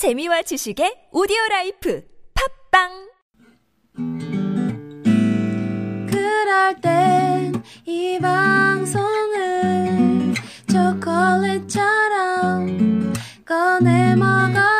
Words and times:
재미와 0.00 0.48
지식의 0.48 1.12
오디오 1.12 1.36
라이프 1.50 2.00
팝빵! 2.72 2.88
그럴 6.08 6.80
땐 6.80 7.60
이 7.84 8.18
방송을 8.18 10.32
초콜릿처럼 10.72 13.12
꺼내 13.44 14.16
먹어 14.16 14.79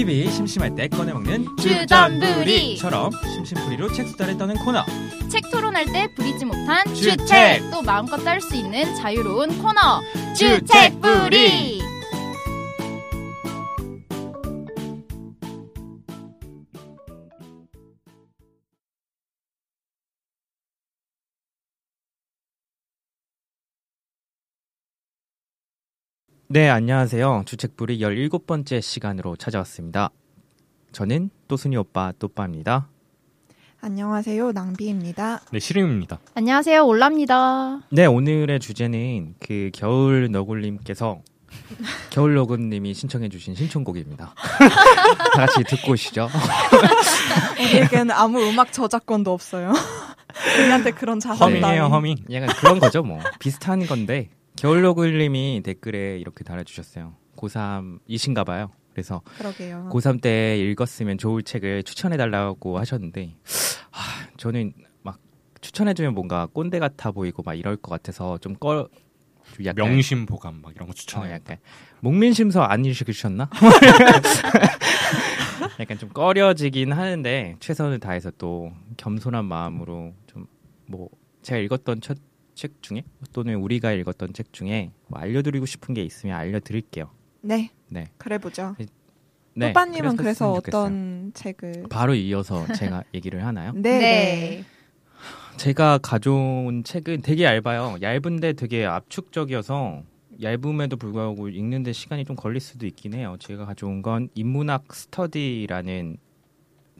입이 0.00 0.30
심심할 0.30 0.74
때 0.74 0.88
꺼내 0.88 1.12
먹는 1.12 1.46
주전부리. 1.58 2.78
처럼 2.78 3.10
심심풀이로 3.34 3.92
책 3.92 4.08
수다를 4.08 4.38
떠는 4.38 4.54
코너 4.56 4.82
책 5.30 5.50
토론할 5.50 5.84
때 5.92 6.08
부리지 6.14 6.46
못한 6.46 6.86
주책. 6.94 7.18
주책 7.18 7.70
또 7.70 7.82
마음껏 7.82 8.16
딸 8.24 8.40
수 8.40 8.56
있는 8.56 8.94
자유로운 8.94 9.58
코너 9.58 10.00
주책부리 10.34 11.79
네 26.52 26.68
안녕하세요 26.68 27.44
주책풀이 27.46 28.00
17번째 28.00 28.82
시간으로 28.82 29.36
찾아왔습니다 29.36 30.10
저는 30.90 31.30
또순이 31.46 31.76
오빠 31.76 32.12
또빠입니다 32.18 32.88
안녕하세요. 33.82 34.52
낭비입니다. 34.52 35.40
네, 35.52 35.58
시름입니다. 35.58 36.18
안녕하세요 36.34 36.84
올라입니다 36.84 37.82
네 37.90 38.04
오늘의 38.06 38.58
주제는 38.58 39.36
그 39.38 39.70
겨울 39.72 40.28
너굴님께서 40.32 41.22
겨울 42.10 42.34
너굴님이 42.34 42.94
신청해주신 42.94 43.54
신청곡입니다 43.54 44.34
다 44.34 45.46
같이 45.46 45.62
듣고 45.62 45.92
오시죠 45.92 46.28
우리에게는 47.60 48.10
아무 48.10 48.42
음악 48.42 48.72
저작권도 48.72 49.32
없어요. 49.32 49.72
우리한테 50.58 50.90
그런 50.90 51.20
자산 51.20 51.52
허밍해요. 51.54 51.84
허밍. 51.86 52.16
약간 52.32 52.48
그런 52.56 52.80
거죠 52.80 53.02
뭐 53.04 53.20
비슷한 53.38 53.86
건데 53.86 54.30
겨울 54.60 54.82
너굴님이 54.82 55.62
댓글에 55.64 56.18
이렇게 56.18 56.44
달아주셨어요 56.44 57.14
고3이신가 57.36 58.44
봐요 58.44 58.70
그래서 58.92 59.22
그러게요. 59.38 59.88
고3 59.90 60.20
때 60.20 60.58
읽었으면 60.58 61.16
좋을 61.16 61.42
책을 61.42 61.84
추천해달라고 61.84 62.78
하셨는데, 62.78 63.36
아, 63.92 63.98
저는 64.36 64.72
막 65.02 65.18
추천해주면 65.60 66.14
뭔가 66.14 66.46
꼰대 66.52 66.78
같아 66.78 67.12
보이고 67.12 67.42
막 67.42 67.54
이럴 67.54 67.76
것 67.76 67.90
같아서 67.90 68.38
좀 68.38 68.54
꺼, 68.54 68.88
좀 69.54 69.64
약간, 69.64 69.86
명심 69.86 70.26
보감 70.26 70.60
막 70.60 70.72
이런 70.74 70.86
거 70.86 70.90
어, 70.90 70.94
추천해요. 70.94 71.32
약간, 71.32 71.58
목민심서 72.00 72.62
안 72.62 72.84
읽으셨나? 72.84 73.48
약간 75.78 75.98
좀 75.98 76.08
꺼려지긴 76.10 76.92
하는데, 76.92 77.56
최선을 77.60 78.00
다해서 78.00 78.30
또 78.36 78.72
겸손한 78.96 79.44
마음으로 79.44 80.14
좀, 80.26 80.46
뭐, 80.86 81.08
제가 81.42 81.58
읽었던 81.60 82.00
첫 82.00 82.18
책 82.60 82.82
중에, 82.82 83.04
또는 83.32 83.54
우리가 83.54 83.90
읽었던 83.92 84.34
책 84.34 84.52
중에 84.52 84.90
뭐 85.06 85.18
알려드리고 85.18 85.64
싶은 85.64 85.94
게 85.94 86.02
있으면 86.02 86.36
알려드릴게요. 86.36 87.10
네. 87.40 87.70
네. 87.88 88.08
그래 88.18 88.36
보죠. 88.36 88.76
네. 89.54 89.70
오빠님은 89.70 90.16
그래서 90.16 90.52
그랬었으면 90.52 90.54
좋겠어요. 90.56 90.82
어떤 90.82 91.32
책을 91.32 91.84
바로 91.88 92.14
이어서 92.14 92.66
제가 92.74 93.02
얘기를 93.14 93.46
하나요? 93.46 93.72
네. 93.74 93.98
네. 93.98 94.64
제가 95.56 95.96
가져온 96.02 96.84
책은 96.84 97.22
되게 97.22 97.44
얇아요. 97.44 97.96
얇은데 98.02 98.52
되게 98.52 98.84
압축적이어서 98.84 100.02
얇음에도 100.42 100.98
불구하고 100.98 101.48
읽는데 101.48 101.94
시간이 101.94 102.26
좀 102.26 102.36
걸릴 102.36 102.60
수도 102.60 102.86
있긴 102.86 103.14
해요. 103.14 103.36
제가 103.40 103.64
가져온 103.64 104.02
건 104.02 104.28
인문학 104.34 104.94
스터디라는 104.94 106.18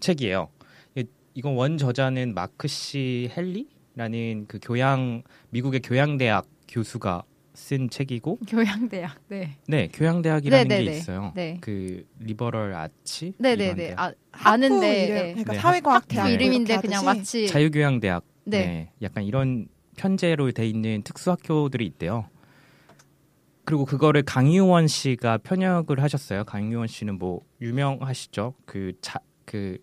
책이에요. 0.00 0.48
이- 0.96 1.04
이건 1.34 1.54
원 1.54 1.76
저자는 1.76 2.32
마크 2.34 2.66
C 2.66 3.30
헨리 3.36 3.68
라는 3.96 4.46
그 4.46 4.58
교양 4.62 5.22
미국의 5.50 5.80
교양대학 5.80 6.46
교수가 6.68 7.24
쓴 7.54 7.90
책이고, 7.90 8.38
교양대학 8.48 9.18
네 9.28 9.56
네 9.68 9.88
교양대학이라는 9.92 10.68
게 10.68 10.74
네네네. 10.78 10.96
있어요. 10.96 11.32
네. 11.34 11.58
그 11.60 12.06
liberal 12.20 12.72
arts 12.74 13.32
네 13.38 13.56
네 13.56 13.74
네 13.74 13.94
아, 13.96 14.12
아는데 14.32 15.04
이름, 15.04 15.14
네. 15.16 15.22
그러니까 15.32 15.52
네, 15.54 15.58
사회과학 15.58 16.08
대학 16.08 16.24
그 16.24 16.28
네. 16.28 16.34
이름인데 16.34 16.76
그냥. 16.80 17.04
마치 17.04 17.46
자유교양대학 17.48 18.24
네. 18.44 18.58
네. 18.66 18.92
약간 19.02 19.24
이런 19.24 19.66
편제로 19.96 20.50
돼 20.52 20.66
있는 20.66 21.02
특수학교들이 21.02 21.84
있대요. 21.86 22.26
그리고 23.64 23.84
그거를 23.84 24.22
강유원 24.22 24.86
씨가 24.88 25.38
편역을 25.38 26.00
하셨어요. 26.02 26.44
강유원 26.44 26.86
씨는 26.86 27.18
뭐 27.18 27.42
유명하시죠. 27.60 28.54
그 28.64 28.92
자, 29.02 29.18
그 29.44 29.76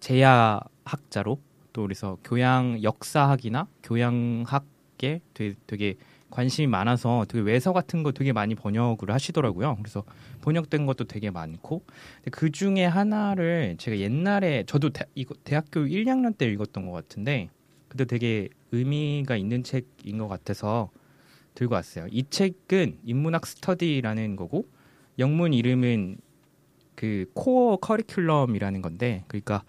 제야 0.00 0.60
학자로 0.84 1.40
또 1.78 1.82
그래서 1.82 2.18
교양 2.24 2.82
역사학이나 2.82 3.68
교양학에 3.84 5.20
되게, 5.32 5.54
되게 5.68 5.94
관심이 6.28 6.66
많아서 6.66 7.24
되게 7.28 7.44
외서 7.44 7.72
같은 7.72 8.02
거 8.02 8.10
되게 8.10 8.32
많이 8.32 8.56
번역을 8.56 9.12
하시더라고요. 9.12 9.76
그래서 9.78 10.02
번역된 10.40 10.86
것도 10.86 11.04
되게 11.04 11.30
많고 11.30 11.84
그 12.32 12.50
중에 12.50 12.84
하나를 12.84 13.76
제가 13.78 13.98
옛날에 13.98 14.64
저도 14.66 14.90
대, 14.90 15.04
이거 15.14 15.36
대학교 15.44 15.86
1, 15.86 16.04
2학년 16.04 16.36
때 16.36 16.46
읽었던 16.46 16.84
것 16.84 16.90
같은데 16.90 17.48
그때 17.86 18.06
되게 18.06 18.48
의미가 18.72 19.36
있는 19.36 19.62
책인 19.62 20.18
것 20.18 20.26
같아서 20.26 20.90
들고 21.54 21.76
왔어요. 21.76 22.08
이 22.10 22.24
책은 22.28 22.98
인문학 23.04 23.46
스터디라는 23.46 24.34
거고 24.34 24.66
영문 25.20 25.54
이름은 25.54 26.18
그 26.96 27.30
코어 27.34 27.76
커리큘럼이라는 27.76 28.82
건데 28.82 29.22
그러니까 29.28 29.62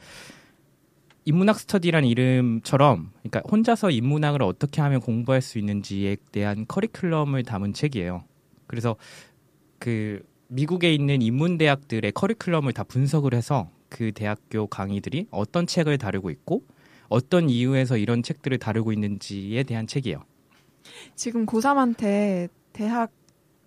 인문학 1.26 1.60
스터디라는 1.60 2.08
이름처럼 2.08 3.12
그러니까 3.20 3.42
혼자서 3.50 3.92
인문학을 3.92 4.42
어떻게 4.42 4.82
하면 4.82 5.00
공부할 5.00 5.42
수 5.42 5.60
있는지에 5.60 6.18
대한 6.32 6.66
커리큘럼을 6.66 7.46
담은 7.46 7.74
책이에요. 7.74 8.24
그래서 8.68 8.96
그 9.80 10.24
미국에 10.48 10.94
있는 10.94 11.22
인문 11.22 11.58
대학들의 11.58 12.12
커리큘럼을 12.12 12.74
다 12.74 12.84
분석을 12.84 13.34
해서 13.34 13.70
그 13.90 14.12
대학교 14.12 14.68
강의들이 14.68 15.28
어떤 15.32 15.68
책을 15.68 15.98
다루고 15.98 16.30
있고 16.32 16.64
어떤 17.10 17.50
이유에서 17.50 17.98
이런 17.98 18.24
책들을 18.24 18.58
다루고 18.60 18.94
있는지에 18.94 19.64
대한 19.64 19.88
책이에요. 19.88 20.24
지금 21.16 21.46
고3한테 21.46 22.50
대학 22.74 23.12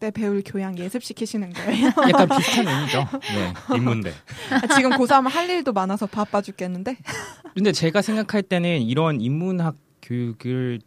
때 0.02 0.10
배울 0.10 0.42
교양 0.44 0.76
예습시키시는 0.76 1.52
거예요. 1.52 1.86
약간 2.10 2.28
비슷한 2.36 2.66
의미죠. 2.66 3.04
네. 3.36 3.76
인문대. 3.76 4.10
아, 4.50 4.74
지금 4.74 4.90
고3은 4.90 5.28
할 5.28 5.48
일도 5.48 5.72
많아서 5.72 6.06
바빠 6.06 6.42
죽겠는데. 6.42 6.96
근데 7.54 7.70
제가 7.70 8.02
생각할 8.02 8.42
때는 8.42 8.82
이런 8.82 9.20
인문학 9.20 9.76
교육을 10.02 10.80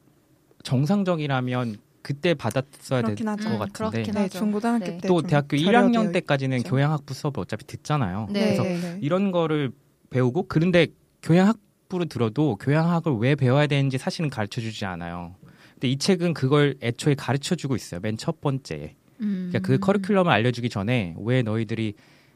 정상적이라면 0.63 1.77
그때 2.01 2.33
받았어야 2.33 3.01
될 3.03 3.15
그렇긴 3.15 3.27
하죠. 3.29 3.43
것 3.43 3.53
음, 3.53 3.59
같은데 3.59 3.73
그렇긴 3.73 4.13
네, 4.15 4.19
하죠. 4.23 4.37
중고등학교 4.39 4.85
네. 4.85 4.97
때. 4.97 5.07
또좀 5.07 5.29
대학교 5.29 5.55
절여되어 5.57 5.81
1학년 5.81 6.11
때까지는 6.13 6.57
있죠. 6.57 6.69
교양학부 6.71 7.13
수업을 7.13 7.39
어차피 7.39 7.65
듣잖아요. 7.65 8.27
네. 8.31 8.41
그래서 8.43 8.63
네, 8.63 8.77
네. 8.81 8.99
이런 9.01 9.31
거를 9.31 9.71
배우고 10.09 10.47
그런데 10.49 10.87
교양학부로 11.23 12.05
들어도 12.05 12.57
교양학을 12.57 13.13
왜 13.13 13.35
배워야 13.35 13.65
되는지 13.67 13.97
사실은 13.97 14.29
가르쳐 14.29 14.59
주지 14.59 14.83
않아요. 14.85 15.35
근데 15.75 15.87
이 15.87 15.97
책은 15.97 16.33
그걸 16.33 16.75
애초에 16.83 17.15
가르쳐 17.15 17.55
주고 17.55 17.77
있어요. 17.77 18.01
맨 18.01 18.17
첫 18.17 18.41
번째에. 18.41 18.95
음. 19.21 19.49
그러니까 19.51 19.59
그 19.59 19.77
커리큘럼을 19.79 20.27
알려주기 20.27 20.69
전에 20.69 21.15
왜 21.19 21.41
너희들이 21.41 21.93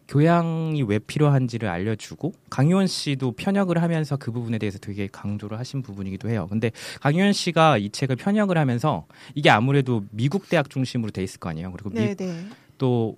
교양이 0.07 0.81
왜 0.81 0.97
필요한지를 0.97 1.69
알려주고 1.69 2.33
강유원 2.49 2.87
씨도 2.87 3.33
편역을 3.33 3.79
하면서 3.81 4.17
그 4.17 4.31
부분에 4.31 4.57
대해서 4.57 4.79
되게 4.79 5.07
강조를 5.11 5.59
하신 5.59 5.83
부분이기도 5.83 6.29
해요. 6.29 6.47
근데 6.49 6.71
강유원 7.01 7.31
씨가 7.33 7.77
이 7.77 7.89
책을 7.91 8.15
편역을 8.15 8.57
하면서 8.57 9.05
이게 9.35 9.51
아무래도 9.51 10.03
미국 10.09 10.49
대학 10.49 10.69
중심으로 10.71 11.11
돼 11.11 11.21
있을 11.23 11.39
거 11.39 11.49
아니에요. 11.49 11.71
그리고 11.73 11.91
미- 11.91 11.99
네, 11.99 12.15
네. 12.15 12.45
또 12.79 13.17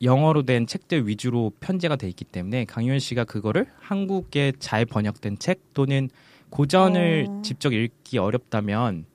영어로 0.00 0.44
된 0.44 0.68
책들 0.68 1.08
위주로 1.08 1.50
편제가 1.58 1.96
돼 1.96 2.08
있기 2.08 2.24
때문에 2.24 2.66
강유현 2.66 3.00
씨가 3.00 3.24
그거를 3.24 3.66
한국에 3.80 4.52
잘 4.60 4.84
번역된 4.86 5.40
책 5.40 5.74
또는 5.74 6.08
고전을 6.50 7.26
어. 7.28 7.42
직접 7.44 7.72
읽기 7.72 8.18
어렵다면 8.18 9.06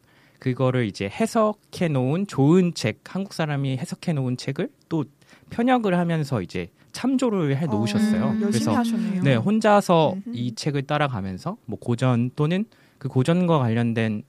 그거를 0.43 0.85
이제 0.87 1.07
해석해 1.07 1.87
놓은 1.87 2.27
좋은 2.27 2.73
책, 2.73 2.99
한국 3.07 3.33
사람이 3.33 3.77
해석해 3.77 4.11
놓은 4.11 4.35
책을 4.35 4.67
또 4.89 5.05
편역을 5.51 5.97
하면서 5.97 6.41
이제 6.41 6.67
참조를 6.91 7.55
해 7.55 7.65
놓으셨어요. 7.65 8.25
어, 8.25 8.31
음, 8.31 8.39
그래서 8.41 8.75
하셨네요. 8.75 9.23
네, 9.23 9.35
혼자서 9.35 10.15
음흠. 10.15 10.35
이 10.35 10.53
책을 10.53 10.81
따라가면서 10.83 11.55
뭐 11.65 11.79
고전 11.79 12.29
또는 12.35 12.65
그 12.97 13.07
고전과 13.07 13.59
관련된 13.59 14.23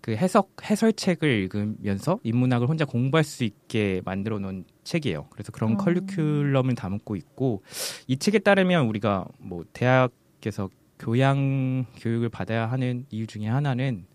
그 0.00 0.16
해석 0.16 0.56
해설책을 0.64 1.28
읽으면서 1.28 2.18
인문학을 2.22 2.66
혼자 2.66 2.86
공부할 2.86 3.22
수 3.22 3.44
있게 3.44 4.00
만들어 4.06 4.38
놓은 4.38 4.64
책이에요. 4.82 5.26
그래서 5.28 5.52
그런 5.52 5.74
어. 5.74 5.76
커리큘럼을 5.76 6.74
담고 6.74 7.16
있고 7.16 7.62
이 8.06 8.16
책에 8.16 8.38
따르면 8.38 8.86
우리가 8.86 9.26
뭐 9.38 9.62
대학에서 9.74 10.70
교양 10.98 11.84
교육을 11.98 12.30
받아야 12.30 12.70
하는 12.70 13.04
이유 13.10 13.26
중에 13.26 13.46
하나는 13.46 14.06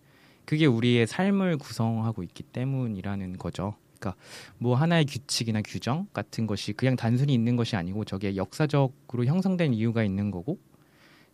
그게 0.47 0.65
우리의 0.65 1.07
삶을 1.07 1.57
구성하고 1.57 2.23
있기 2.23 2.41
때문이라는 2.41 3.37
거죠. 3.37 3.75
그러니까 3.99 4.15
뭐 4.57 4.75
하나의 4.75 5.03
규칙이나 5.05 5.61
규정 5.61 6.07
같은 6.13 6.47
것이 6.47 6.71
그냥 6.71 6.95
단순히 6.95 7.33
있는 7.33 7.57
것이 7.57 7.75
아니고 7.75 8.05
저게 8.05 8.37
역사적으로 8.37 9.25
형성된 9.25 9.73
이유가 9.73 10.05
있는 10.05 10.31
거고 10.31 10.57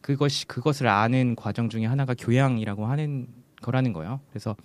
그것이 0.01 0.47
그것을 0.47 0.87
아는 0.87 1.35
과정 1.35 1.69
중에 1.69 1.85
하나가 1.85 2.15
교양이라고 2.15 2.87
하는 2.87 3.27
거라는 3.61 3.93
거예요. 3.93 4.19
그래서 4.31 4.55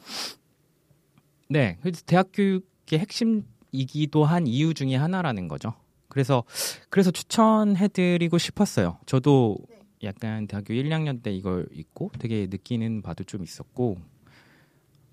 네, 1.50 1.76
그래서 1.82 2.00
대학 2.06 2.30
교육의 2.32 3.00
핵심이기도 3.00 4.24
한 4.24 4.46
이유 4.46 4.72
중에 4.72 4.96
하나라는 4.96 5.48
거죠. 5.48 5.74
그래서 6.08 6.42
그래서 6.88 7.10
추천해드리고 7.10 8.38
싶었어요. 8.38 8.96
저도 9.04 9.58
약간 10.02 10.46
대학교 10.46 10.72
1, 10.72 10.88
2학년 10.88 11.22
때 11.22 11.32
이걸 11.32 11.68
읽고 11.70 12.12
되게 12.18 12.46
느끼는 12.48 13.02
바도 13.02 13.24
좀 13.24 13.42
있었고 13.42 13.98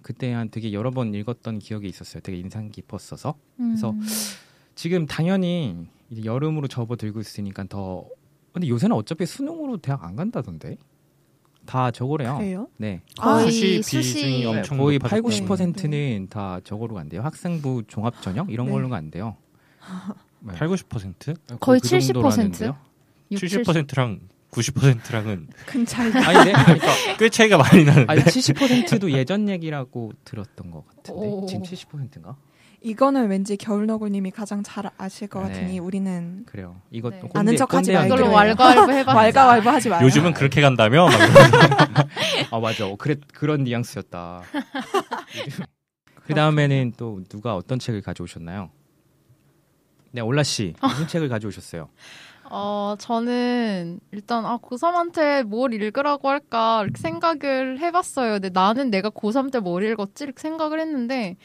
그때 0.06 0.32
한 0.34 0.52
되게 0.52 0.72
여러 0.72 0.92
번 0.92 1.16
읽었던 1.16 1.58
기억이 1.58 1.88
있었어요. 1.88 2.22
되게 2.22 2.38
인상 2.38 2.70
깊었어서 2.70 3.34
그래서 3.58 3.90
음. 3.90 4.02
지금 4.76 5.08
당연히 5.08 5.88
이제 6.12 6.24
여름으로 6.24 6.68
접어들고 6.68 7.20
있으니까 7.22 7.64
더 7.64 8.06
근데 8.54 8.68
요새는 8.68 8.96
어차피 8.96 9.26
수능으로 9.26 9.78
대학 9.78 10.04
안 10.04 10.16
간다던데 10.16 10.78
다 11.66 11.90
저거래요. 11.90 12.38
그래요? 12.38 12.68
네. 12.78 13.02
거의 13.18 13.46
수시 13.46 13.82
수시 13.82 14.14
비중이 14.14 14.46
엄청 14.46 14.78
거의 14.78 15.00
높아졌 15.00 15.24
8, 15.24 15.24
90%는 15.24 15.90
네. 15.90 16.28
다 16.30 16.60
저거로 16.64 16.94
간대요. 16.94 17.24
학생부 17.24 17.86
종합 17.88 18.22
전형 18.22 18.48
이런 18.52 18.68
네. 18.68 18.74
걸로 18.74 18.90
간대요. 18.90 19.38
네. 20.42 20.54
8, 20.54 20.68
90%? 20.68 21.60
거의 21.60 21.80
그 21.80 21.88
정도로 21.88 22.30
70%? 22.30 22.32
하는데요. 22.32 22.78
70%랑 23.32 24.20
90%랑은 24.56 25.48
큰 25.66 25.86
차이. 25.86 26.12
아니, 26.16 26.52
네. 26.52 26.54
그러니까 26.54 26.88
꽤 27.18 27.30
차이가 27.30 27.58
많이 27.58 27.84
나는데. 27.84 28.12
아니 28.12 28.22
70%도 28.22 29.12
예전 29.12 29.50
얘기라고 29.50 30.14
들었던 30.24 30.72
것 30.72 30.86
같은데 30.88 31.28
오. 31.28 31.46
지금 31.46 31.64
70%인가? 31.64 32.38
이거는 32.82 33.30
왠지 33.30 33.58
겨울너구님이 33.58 34.30
가장 34.32 34.62
잘 34.62 34.90
아실 34.98 35.28
것 35.28 35.42
네. 35.42 35.48
같으니 35.48 35.80
우리는 35.80 36.46
그래요. 36.46 36.80
이것도 36.92 37.16
네. 37.16 37.22
꼰대, 37.22 37.40
아는 37.40 37.58
척하지 37.58 37.92
말기로 37.94 38.16
이걸로. 38.16 38.32
왈가왈부 38.32 38.92
해봤자. 38.92 39.18
왈가왈부 39.18 39.70
하지 39.70 39.90
마요. 39.90 40.06
요즘은 40.06 40.34
그렇게 40.34 40.62
간다며? 40.62 41.08
아 42.52 42.60
맞아. 42.60 42.86
어, 42.86 42.96
그래 42.96 43.16
그런 43.34 43.64
뉘앙스였다. 43.64 44.44
그 46.26 46.34
다음에는 46.36 46.94
또 46.96 47.24
누가 47.28 47.56
어떤 47.56 47.80
책을 47.80 48.02
가져오셨나요? 48.04 48.70
네, 50.12 50.22
올라 50.22 50.44
씨 50.44 50.76
무슨 50.82 51.08
책을 51.08 51.28
가져오셨어요? 51.28 51.90
어, 52.50 52.96
저는 53.00 54.00
일단 54.12 54.46
아 54.46 54.58
고3한테 54.58 55.44
뭘 55.44 55.74
읽으라고 55.74 56.30
할까 56.30 56.82
이렇게 56.84 57.00
생각을 57.02 57.80
해봤어요. 57.80 58.34
근데 58.34 58.50
나는 58.50 58.92
내가 58.92 59.10
고3 59.10 59.52
때 59.52 59.60
뭘 59.60 59.84
읽었지 59.84 60.24
이렇게 60.26 60.40
생각을 60.42 60.80
했는데 60.80 61.38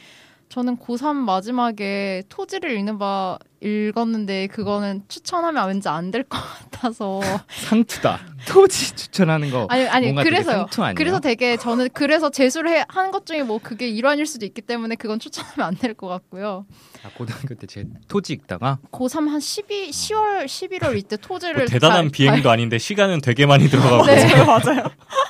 저는 0.50 0.76
고3 0.78 1.14
마지막에 1.16 2.22
토지를 2.28 2.72
읽는 2.72 2.98
바 2.98 3.38
읽었는데 3.62 4.46
그거는 4.48 5.02
추천하면 5.08 5.68
왠지 5.68 5.88
안 5.88 6.10
될 6.10 6.24
것 6.24 6.38
같아서 6.38 7.20
상투다. 7.68 8.20
토지 8.48 8.94
추천하는 8.96 9.50
거. 9.50 9.66
아니 9.68 9.86
아니 9.86 10.14
그래서요. 10.14 10.56
상투 10.60 10.82
아니에요? 10.82 10.94
그래서 10.94 11.20
되게 11.20 11.56
저는 11.58 11.88
그래서 11.92 12.30
재수를 12.30 12.70
해, 12.70 12.84
하는 12.88 13.10
것 13.10 13.26
중에 13.26 13.42
뭐 13.42 13.58
그게 13.62 13.86
일환일 13.88 14.24
수도 14.26 14.46
있기 14.46 14.62
때문에 14.62 14.94
그건 14.96 15.18
추천하면 15.20 15.66
안 15.66 15.74
될 15.76 15.94
것 15.94 16.08
같고요. 16.08 16.64
아, 17.04 17.08
고등학교 17.16 17.54
때 17.54 17.66
제 17.66 17.84
토지 18.08 18.32
읽다가 18.32 18.78
고3 18.92 19.28
한 19.28 19.40
12, 19.40 19.90
10월, 19.90 20.44
11월 20.46 20.96
이때 20.96 21.16
토지를 21.16 21.54
뭐 21.56 21.64
대단한 21.66 22.04
잘- 22.04 22.10
비행도 22.10 22.50
아닌데 22.50 22.78
시간은 22.78 23.20
되게 23.20 23.44
많이 23.46 23.68
들어가고 23.68 24.06
네. 24.06 24.24
맞아요. 24.44 24.84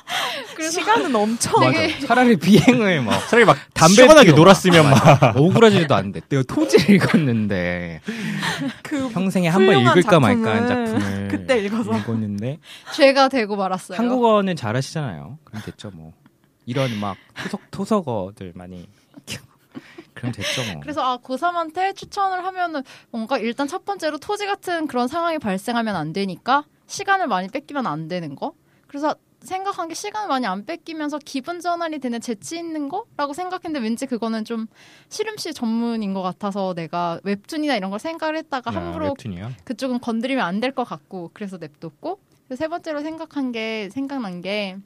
그래서 0.55 0.79
시간은 0.79 1.15
엄청 1.15 1.59
되게- 1.71 1.93
맞아. 1.95 2.07
차라리 2.07 2.35
비행을 2.37 3.01
막 3.01 3.27
차라리 3.27 3.45
막 3.45 3.57
담배 3.73 3.93
시원하게 3.95 4.31
놀았으면 4.31 4.89
막. 4.89 5.35
억울하지도 5.37 5.93
않는데 5.95 6.21
내가 6.29 6.43
토지를 6.43 6.95
읽었는데 6.95 8.01
그 8.83 9.09
평생에 9.09 9.47
한 9.47 9.65
번 9.65 9.79
읽을까 9.79 10.19
말까 10.19 10.55
한 10.55 10.67
작품을 10.67 10.99
작품을 10.99 11.27
그때 11.29 11.59
읽어서. 11.59 11.97
읽었는데 11.97 12.59
죄가 12.95 13.29
되고 13.29 13.55
말았어요. 13.55 13.97
한국어는 13.97 14.55
잘하시잖아요. 14.55 15.39
그럼 15.43 15.61
됐죠 15.63 15.91
뭐. 15.91 16.13
이런 16.65 16.99
막 16.99 17.17
토석 17.43 17.61
토석어들 17.71 18.53
많이 18.55 18.87
그럼 20.13 20.31
됐죠 20.33 20.61
뭐. 20.71 20.81
그래서 20.81 21.01
아 21.01 21.17
고3한테 21.17 21.95
추천을 21.95 22.45
하면은 22.45 22.83
뭔가 23.09 23.37
일단 23.37 23.67
첫 23.67 23.85
번째로 23.85 24.17
토지 24.19 24.45
같은 24.45 24.85
그런 24.87 25.07
상황이 25.07 25.39
발생하면 25.39 25.95
안 25.95 26.13
되니까 26.13 26.65
시간을 26.87 27.27
많이 27.27 27.47
뺏기면 27.47 27.87
안 27.87 28.07
되는 28.07 28.35
거. 28.35 28.53
그래서 28.87 29.15
생각한 29.41 29.87
게 29.87 29.95
시간을 29.95 30.27
많이 30.27 30.45
안 30.45 30.65
뺏기면서 30.65 31.19
기분 31.25 31.59
전환이 31.59 31.99
되는 31.99 32.21
재치 32.21 32.57
있는 32.57 32.89
거라고 32.89 33.33
생각했는데 33.33 33.79
왠지 33.83 34.05
그거는 34.05 34.45
좀 34.45 34.67
시름씨 35.09 35.53
전문인 35.53 36.13
것 36.13 36.21
같아서 36.21 36.73
내가 36.75 37.19
웹툰이나 37.23 37.75
이런 37.75 37.89
걸 37.89 37.99
생각을 37.99 38.37
했다가 38.37 38.69
아, 38.71 38.73
함부로 38.75 39.07
웹툰이야. 39.09 39.51
그쪽은 39.63 39.99
건드리면 39.99 40.45
안 40.45 40.59
될 40.61 40.71
것 40.75 40.83
같고 40.83 41.31
그래서 41.33 41.57
냅뒀고 41.57 42.19
세 42.55 42.67
번째로 42.67 43.01
생각한 43.01 43.51
게 43.51 43.89
생각난 43.91 44.41
게 44.41 44.77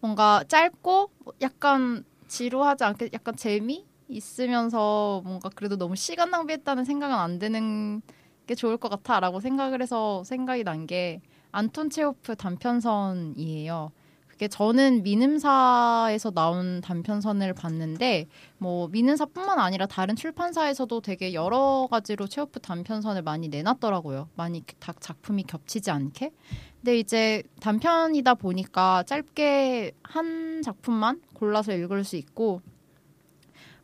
뭔가 0.00 0.42
짧고 0.48 1.10
약간 1.40 2.04
지루하지 2.26 2.82
않게 2.84 3.10
약간 3.12 3.36
재미 3.36 3.86
있으면서 4.08 5.22
뭔가 5.24 5.48
그래도 5.54 5.76
너무 5.76 5.94
시간 5.96 6.30
낭비했다는 6.30 6.84
생각은 6.84 7.14
안 7.14 7.38
드는 7.38 8.02
게 8.46 8.54
좋을 8.56 8.76
것 8.76 8.88
같아라고 8.88 9.38
생각을 9.40 9.80
해서 9.82 10.24
생각이 10.24 10.64
난게 10.64 11.20
안톤 11.52 11.90
체호프 11.90 12.36
단편선이에요. 12.36 13.92
그게 14.26 14.48
저는 14.48 15.02
민음사에서 15.02 16.30
나온 16.30 16.80
단편선을 16.80 17.52
봤는데 17.52 18.26
뭐 18.58 18.88
민음사뿐만 18.88 19.58
아니라 19.58 19.86
다른 19.86 20.16
출판사에서도 20.16 21.00
되게 21.02 21.34
여러 21.34 21.86
가지로 21.90 22.26
체오프 22.26 22.60
단편선을 22.60 23.22
많이 23.22 23.48
내놨더라고요. 23.48 24.30
많이 24.34 24.64
다 24.80 24.94
작품이 24.98 25.44
겹치지 25.44 25.90
않게. 25.90 26.32
근데 26.80 26.98
이제 26.98 27.42
단편이다 27.60 28.34
보니까 28.34 29.04
짧게 29.04 29.92
한 30.02 30.62
작품만 30.62 31.20
골라서 31.34 31.72
읽을 31.74 32.02
수 32.02 32.16
있고 32.16 32.62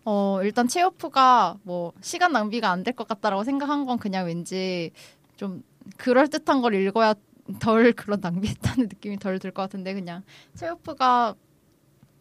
어 0.05 0.41
일단 0.43 0.67
체오프가 0.67 1.59
뭐 1.63 1.93
시간 2.01 2.33
낭비가 2.33 2.71
안 2.71 2.83
될 2.83 2.95
것 2.97 3.07
같다라고 3.07 3.45
생각한 3.45 3.85
건 3.85 3.99
그냥 3.99 4.27
왠지 4.27 4.91
좀 5.37 5.63
그럴 5.99 6.29
듯한 6.29 6.63
걸 6.63 6.75
읽어야 6.75 7.15
덜 7.61 7.93
그런 7.93 8.21
낭비했다는 8.21 8.89
느낌이 8.93 9.19
덜 9.19 9.39
들 9.39 9.53
것 9.53 9.63
같은데 9.63 9.95
그냥 9.95 10.23
체오프가 10.55 11.35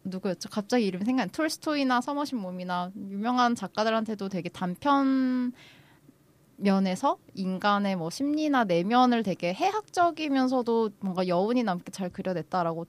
누구였죠? 0.04 0.50
갑자기 0.50 0.86
이름이 0.86 1.06
생각 1.06 1.24
안 1.24 1.30
톨스토이나 1.30 2.02
서머신 2.02 2.38
몸이나 2.40 2.92
유명한 2.96 3.56
작가들한테도 3.56 4.30
되게 4.30 4.50
단편 4.50 5.52
면에서 6.58 7.18
인간의 7.36 7.96
뭐 7.98 8.10
심리나 8.10 8.64
내면을 8.64 9.24
되게 9.24 9.54
해학적이면서도 9.54 10.92
뭔가 11.00 11.28
여운이 11.28 11.64
남게 11.64 11.92
잘 11.92 12.10
그려냈다라고 12.10 12.86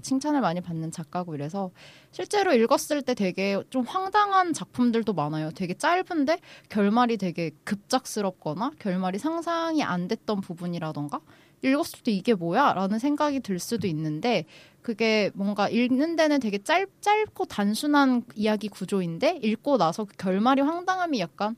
칭찬을 0.00 0.40
많이 0.40 0.60
받는 0.60 0.90
작가고 0.90 1.34
이래서 1.34 1.70
실제로 2.10 2.52
읽었을 2.52 3.02
때 3.02 3.14
되게 3.14 3.62
좀 3.70 3.84
황당한 3.84 4.52
작품들도 4.52 5.12
많아요. 5.12 5.50
되게 5.52 5.74
짧은데 5.74 6.40
결말이 6.68 7.16
되게 7.16 7.50
급작스럽거나 7.64 8.72
결말이 8.78 9.18
상상이 9.18 9.82
안 9.82 10.08
됐던 10.08 10.40
부분이라던가 10.40 11.20
읽었을 11.62 12.02
때 12.02 12.12
이게 12.12 12.34
뭐야? 12.34 12.74
라는 12.74 12.98
생각이 12.98 13.40
들 13.40 13.58
수도 13.58 13.86
있는데 13.86 14.44
그게 14.82 15.30
뭔가 15.34 15.68
읽는 15.68 16.16
데는 16.16 16.38
되게 16.38 16.58
짧, 16.58 16.88
짧고 17.00 17.46
단순한 17.46 18.24
이야기 18.36 18.68
구조인데 18.68 19.40
읽고 19.42 19.78
나서 19.78 20.04
그 20.04 20.14
결말이 20.16 20.60
황당함이 20.62 21.18
약간 21.18 21.56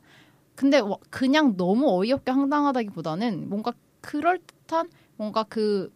근데 0.54 0.78
와- 0.80 0.97
그냥 1.11 1.57
너무 1.57 1.88
어이없게 2.00 2.30
황당하다기보다는 2.33 3.49
뭔가 3.49 3.73
그럴듯한 4.00 4.88
뭔가 5.16 5.45
그 5.45 5.92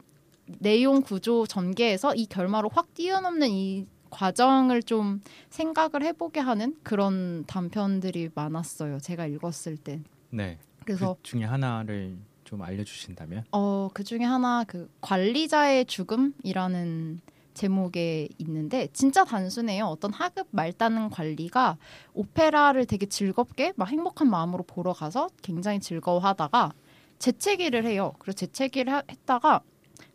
내용 0.58 1.02
구조 1.02 1.46
전개에서 1.46 2.14
이 2.14 2.26
결말을 2.26 2.70
확 2.72 2.94
뛰어넘는 2.94 3.48
이 3.50 3.86
과정을 4.10 4.82
좀 4.82 5.20
생각을 5.50 6.02
해보게 6.02 6.40
하는 6.40 6.76
그런 6.82 7.44
단편들이 7.46 8.30
많았어요. 8.34 8.98
제가 8.98 9.26
읽었을 9.26 9.76
땐. 9.78 10.04
네. 10.30 10.58
그래서 10.84 11.14
그 11.14 11.22
중에 11.22 11.44
하나를 11.44 12.16
좀 12.44 12.60
알려주신다면 12.62 13.44
어, 13.52 13.88
그 13.94 14.04
중에 14.04 14.24
하나 14.24 14.64
그 14.64 14.90
관리자의 15.00 15.86
죽음이라는 15.86 17.20
제목에 17.54 18.28
있는데 18.38 18.88
진짜 18.92 19.24
단순해요. 19.24 19.84
어떤 19.86 20.12
하급 20.12 20.48
말다는 20.50 21.10
관리가 21.10 21.76
오페라를 22.14 22.86
되게 22.86 23.06
즐겁게 23.06 23.72
막 23.76 23.88
행복한 23.90 24.28
마음으로 24.30 24.64
보러 24.64 24.92
가서 24.92 25.28
굉장히 25.42 25.78
즐거워하다가 25.80 26.72
재채기를 27.18 27.84
해요. 27.84 28.14
그래서 28.18 28.36
재채기를 28.36 28.92
하- 28.92 29.02
했다가 29.10 29.62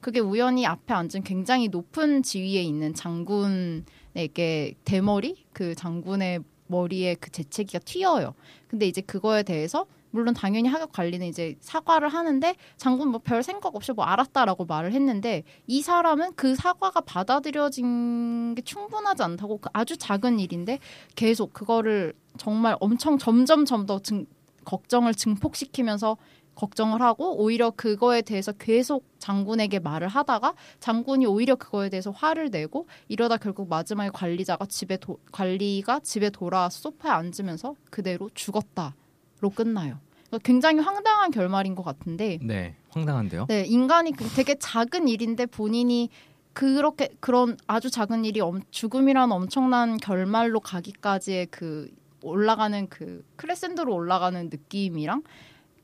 그게 0.07 0.21
우연히 0.21 0.65
앞에 0.65 0.93
앉은 0.93 1.23
굉장히 1.25 1.67
높은 1.67 2.23
지위에 2.23 2.63
있는 2.63 2.93
장군에게 2.93 4.75
대머리 4.85 5.43
그 5.51 5.75
장군의 5.75 6.45
머리에 6.67 7.15
그 7.15 7.29
재채기가 7.29 7.79
튀어요. 7.79 8.33
근데 8.69 8.87
이제 8.87 9.01
그거에 9.01 9.43
대해서 9.43 9.85
물론 10.11 10.33
당연히 10.33 10.69
하급 10.69 10.93
관리는 10.93 11.27
이제 11.27 11.57
사과를 11.59 12.07
하는데 12.07 12.55
장군 12.77 13.09
뭐 13.09 13.19
별 13.19 13.43
생각 13.43 13.75
없이 13.75 13.91
뭐 13.91 14.05
알았다라고 14.05 14.63
말을 14.63 14.93
했는데 14.93 15.43
이 15.65 15.81
사람은 15.81 16.35
그 16.37 16.55
사과가 16.55 17.01
받아들여진 17.01 18.55
게 18.55 18.61
충분하지 18.61 19.23
않다고 19.23 19.57
그 19.57 19.69
아주 19.73 19.97
작은 19.97 20.39
일인데 20.39 20.79
계속 21.17 21.51
그거를 21.51 22.13
정말 22.37 22.77
엄청 22.79 23.17
점점 23.17 23.65
점 23.65 23.85
더 23.85 23.99
증, 23.99 24.25
걱정을 24.63 25.13
증폭시키면서 25.15 26.15
걱정을 26.57 27.01
하고 27.01 27.37
오히려 27.37 27.69
그거에 27.69 28.23
대해서 28.23 28.51
계속 28.51 29.05
장군에게 29.19 29.79
말을 29.79 30.07
하다가 30.07 30.55
장군이 30.79 31.27
오히려 31.27 31.55
그거에 31.55 31.89
대해서 31.89 32.09
화를 32.09 32.49
내고 32.49 32.87
이러다 33.07 33.37
결국 33.37 33.69
마지막에 33.69 34.09
관리자가 34.11 34.65
집에 34.65 34.97
도, 34.97 35.19
관리가 35.31 35.99
집에 35.99 36.31
돌아와서 36.31 36.79
소파에 36.79 37.11
앉으면서 37.11 37.75
그대로 37.91 38.29
죽었다로 38.33 39.49
끝나요. 39.53 39.99
그러니까 40.27 40.39
굉장히 40.43 40.79
황당한 40.79 41.29
결말인 41.29 41.75
것 41.75 41.83
같은데 41.83 42.39
네, 42.41 42.75
황당한데요. 42.89 43.45
네, 43.47 43.63
인간이 43.65 44.11
그 44.11 44.27
되게 44.35 44.55
작은 44.55 45.07
일인데 45.07 45.45
본인이 45.45 46.09
그렇게 46.53 47.09
그런 47.19 47.55
아주 47.67 47.91
작은 47.91 48.25
일이 48.25 48.41
엄, 48.41 48.61
죽음이라는 48.71 49.31
엄청난 49.31 49.97
결말로 49.97 50.59
가기까지의 50.59 51.47
그 51.51 51.91
올라가는 52.23 52.87
그 52.89 53.23
크레센도로 53.35 53.93
올라가는 53.93 54.49
느낌이랑 54.49 55.21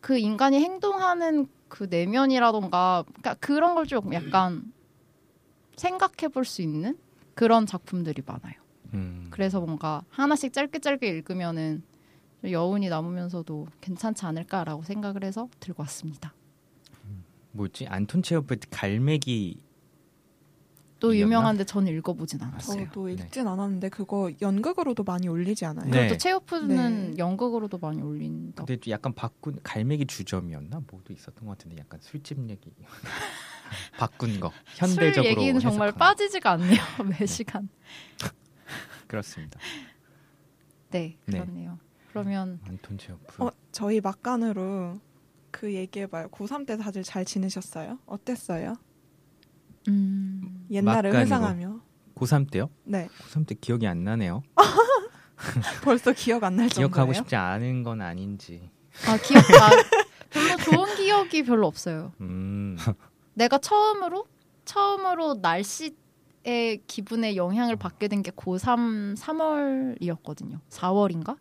그 0.04 0.18
인간이 0.18 0.60
행동하는 0.60 1.48
그 1.70 1.86
내면이라던가 1.90 3.06
그러니까 3.08 3.36
그런 3.36 3.74
걸 3.74 3.86
좀 3.86 4.14
약간 4.14 4.74
생각해 5.78 6.28
볼 6.34 6.44
수 6.44 6.62
있는 6.62 6.98
그런 7.36 7.66
작품들이 7.66 8.22
많아요. 8.26 8.54
음, 8.94 9.28
그래서 9.32 9.62
뭔가 9.62 10.04
하나씩 10.10 10.52
짧게 10.52 10.80
짧게 10.80 11.08
읽으면은 11.08 11.84
여운이 12.44 12.90
남으면서도 12.90 13.68
괜찮지 13.80 14.26
않을까라고 14.26 14.84
생각을 14.84 15.24
해서 15.24 15.48
들고 15.62 15.82
왔습니다. 15.84 16.34
뭐지? 17.54 17.88
안톤 17.88 18.24
체호프 18.24 18.58
갈매기 18.72 19.58
또? 21.04 21.18
유명한데 21.18 21.66
저는 21.66 21.92
읽어보진 21.98 22.42
않았어요. 22.42 22.86
저도 22.86 23.08
네. 23.08 23.14
읽진 23.14 23.46
않았는데 23.46 23.90
그거 23.90 24.32
연극으로도 24.42 25.04
많이 25.04 25.28
올리지 25.28 25.66
않아요? 25.66 25.92
네. 25.92 26.08
또 26.08 26.18
체오프는 26.18 27.12
네. 27.12 27.18
연극으로도 27.18 27.78
많이 27.78 28.02
올린다. 28.02 28.64
근데 28.64 28.80
좀 28.80 28.92
약간 28.92 29.14
바꾼 29.14 29.60
갈매기 29.64 30.06
주점이었나 30.06 30.82
뭐도 30.90 31.12
있었던 31.12 31.46
것 31.46 31.58
같은데 31.58 31.76
약간 31.78 32.00
술집 32.02 32.50
얘기 32.50 32.72
바꾼 34.00 34.40
거 34.40 34.54
현대적으로 34.78 35.34
술 35.34 35.42
얘기는 35.42 35.60
정말. 35.60 35.92
빠지지가 35.92 36.52
않네요. 36.52 36.80
매 37.20 37.26
시간. 37.26 37.68
그렇습니다. 39.08 39.60
네, 40.92 41.18
네. 41.26 41.40
그렇네요. 41.40 41.80
그러면 42.12 42.62
안톤 42.66 42.98
체호프 42.98 43.44
어, 43.44 43.52
저희 43.74 44.00
막간으로 44.00 45.02
그 45.52 45.74
얘기해봐요. 45.74 46.30
고3 46.30 46.66
때 46.66 46.78
다들 46.78 47.04
잘 47.04 47.26
지내셨어요? 47.26 48.00
어땠어요? 48.06 48.78
음, 49.88 50.66
옛날을. 50.72 51.14
회상하며. 51.16 51.80
고3 52.16 52.50
때요? 52.52 52.70
네. 52.84 53.08
고3 53.20 53.48
때 53.48 53.56
기억이 53.60 53.88
안 53.88 54.04
나네요. 54.04 54.44
벌써 55.84 56.12
기억 56.14 56.44
안 56.44 56.56
날 56.56 56.70
정도예요? 56.70 56.88
기억하고 56.90 57.14
싶지 57.14 57.36
않은 57.36 57.84
건 57.84 58.02
아닌지. 58.02 58.70
아 59.08 59.18
기억 59.18 59.42
나 59.42 59.70
별로 60.30 60.58
좋은 60.58 60.96
기억이 60.96 61.44
별로 61.44 61.68
없어요. 61.68 62.14
음, 62.22 62.78
내가 63.34 63.58
처음으로 63.58 64.26
처음으로 64.66 65.36
날씨의 65.42 65.94
기분에 66.88 67.36
영향을 67.36 67.76
받게 67.76 68.08
된 68.08 68.22
게 68.22 68.32
고3 68.32 69.18
3월이었거든요. 69.18 70.60
4월인가? 70.70 71.38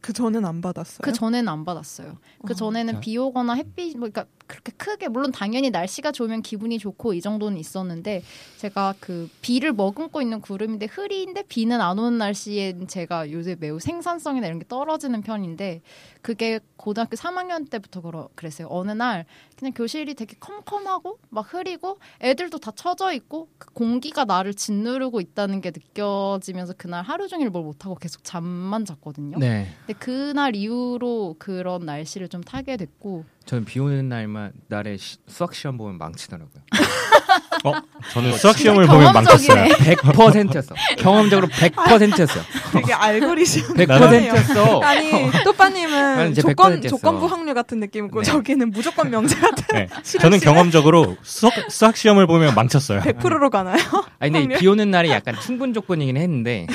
그 0.00 0.12
전엔 0.12 0.44
안 0.44 0.60
받았어요. 0.60 0.98
그 1.02 1.12
전에는 1.12 1.48
안 1.48 1.64
받았어요. 1.64 2.18
그 2.46 2.52
어. 2.52 2.56
전에는 2.56 2.94
자. 2.94 3.00
비 3.00 3.16
오거나 3.18 3.54
햇빛 3.54 3.96
뭐 3.98 4.08
그러니까 4.08 4.26
그렇게 4.46 4.72
크게 4.72 5.08
물론 5.08 5.32
당연히 5.32 5.70
날씨가 5.70 6.12
좋으면 6.12 6.42
기분이 6.42 6.78
좋고 6.78 7.14
이 7.14 7.20
정도는 7.20 7.58
있었는데 7.58 8.22
제가 8.58 8.94
그 9.00 9.28
비를 9.40 9.72
머금고 9.72 10.20
있는 10.22 10.40
구름인데 10.40 10.86
흐리인데 10.86 11.44
비는 11.44 11.80
안 11.80 11.98
오는 11.98 12.18
날씨엔 12.18 12.88
제가 12.88 13.30
요새 13.32 13.56
매우 13.58 13.78
생산성이나 13.78 14.46
이런 14.46 14.58
게 14.58 14.66
떨어지는 14.68 15.22
편인데 15.22 15.82
그게 16.22 16.60
고등학교 16.76 17.16
3학년 17.16 17.68
때부터 17.68 18.00
그러, 18.00 18.28
그랬어요. 18.34 18.68
어느 18.70 18.92
날 18.92 19.24
그냥 19.56 19.72
교실이 19.72 20.14
되게 20.14 20.36
컴컴하고 20.38 21.18
막 21.30 21.52
흐리고 21.52 21.98
애들도 22.20 22.58
다 22.58 22.72
처져 22.74 23.12
있고 23.12 23.48
그 23.58 23.72
공기가 23.72 24.24
나를 24.24 24.54
짓누르고 24.54 25.20
있다는 25.20 25.60
게 25.60 25.70
느껴지면서 25.70 26.74
그날 26.76 27.04
하루 27.04 27.28
종일 27.28 27.50
뭘 27.50 27.64
못하고 27.64 27.94
계속 27.96 28.24
잠만 28.24 28.84
잤거든요. 28.84 29.38
네. 29.38 29.68
근데 29.86 29.98
그날 29.98 30.56
이후로 30.56 31.36
그런 31.38 31.86
날씨를 31.86 32.28
좀 32.28 32.42
타게 32.42 32.76
됐고 32.76 33.24
저는 33.44 33.64
비 33.64 33.80
오는 33.80 34.08
날만 34.08 34.52
날에 34.68 34.96
시- 34.96 35.16
수학 35.26 35.54
시험 35.54 35.76
보면 35.76 35.98
망치더라고요. 35.98 36.62
어, 37.64 37.72
저는 38.12 38.36
수학 38.38 38.56
시험을 38.58 38.86
보면. 38.86 39.12
망쳤어요. 39.12 39.64
100%였어. 39.74 40.74
경험적으로 40.98 41.48
100%였어요. 41.48 42.44
되게 42.72 42.92
알고리즘. 42.92 43.74
100%였어. 43.74 44.80
아니 44.82 45.30
또빠님은 45.44 46.34
조건 46.34 46.80
100% 46.80 46.84
였어. 46.84 46.96
조건부 46.96 47.26
확률 47.26 47.54
같은 47.54 47.78
느낌이고 47.80 48.22
네. 48.22 48.30
저기는 48.30 48.70
무조건 48.70 49.10
명제 49.10 49.38
같은 49.38 49.64
네. 49.72 49.88
저는 50.18 50.40
경험적으로 50.40 51.16
수학, 51.22 51.52
수학 51.70 51.96
시험을 51.96 52.26
보면 52.26 52.54
망쳤어요. 52.54 53.00
100%로 53.00 53.50
가나요? 53.50 53.78
아니 54.18 54.32
근데? 54.32 54.58
비 54.58 54.66
오는 54.66 54.90
날이 54.90 55.10
약간 55.10 55.34
충분 55.40 55.72
조건이긴 55.74 56.16
했는데 56.16 56.66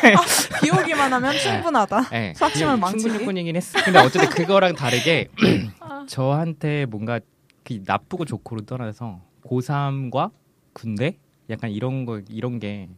비 0.60 0.70
오기만 0.70 1.12
하면 1.12 1.38
충분하다. 1.38 2.02
예, 2.12 2.32
수학 2.36 2.54
시험을 2.54 2.76
비- 2.76 2.80
망치기? 2.80 3.02
충분 3.02 3.20
조건이긴 3.20 3.56
했어. 3.56 3.78
근데 3.84 3.98
어쨌든 3.98 4.28
그거랑 4.28 4.74
다르게 4.74 5.28
저한테 6.08 6.86
뭔가 6.86 7.20
그 7.64 7.80
나쁘고 7.84 8.24
좋고를 8.24 8.66
떠나서 8.66 9.20
고3과 9.44 10.30
군대 10.72 11.16
약간 11.50 11.70
이런 11.70 12.04
거 12.06 12.20
이런 12.28 12.58
게 12.58 12.88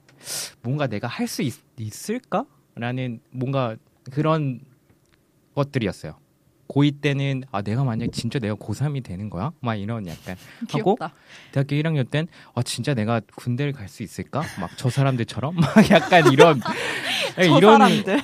뭔가 0.63 0.87
내가 0.87 1.07
할 1.09 1.27
수 1.29 1.43
있을까라는 1.79 3.21
뭔가 3.31 3.77
그런 4.13 4.61
것들이었어요. 5.55 6.19
고2 6.69 7.01
때는 7.01 7.45
아 7.53 7.63
내가 7.63 7.85
만약 7.85 8.13
진짜 8.13 8.39
내가 8.39 8.55
고3이 8.55 9.03
되는 9.05 9.31
거야? 9.31 9.53
막 9.61 9.75
이런 9.77 10.07
약간 10.07 10.37
하고 10.71 10.97
귀엽다. 10.97 11.13
대학교 11.53 11.77
1학년 11.77 12.11
땐 12.11 12.27
아, 12.55 12.63
진짜 12.63 12.95
내가 12.95 13.21
군대를 13.37 13.73
갈 13.73 13.89
수 13.89 14.03
있을까? 14.03 14.43
막 14.61 14.71
저 14.77 14.91
사람들처럼 14.91 15.55
막 15.61 15.91
약간 15.91 16.33
이런 16.33 16.61
저 17.37 17.43
이런 17.43 17.79
사람들. 17.79 18.21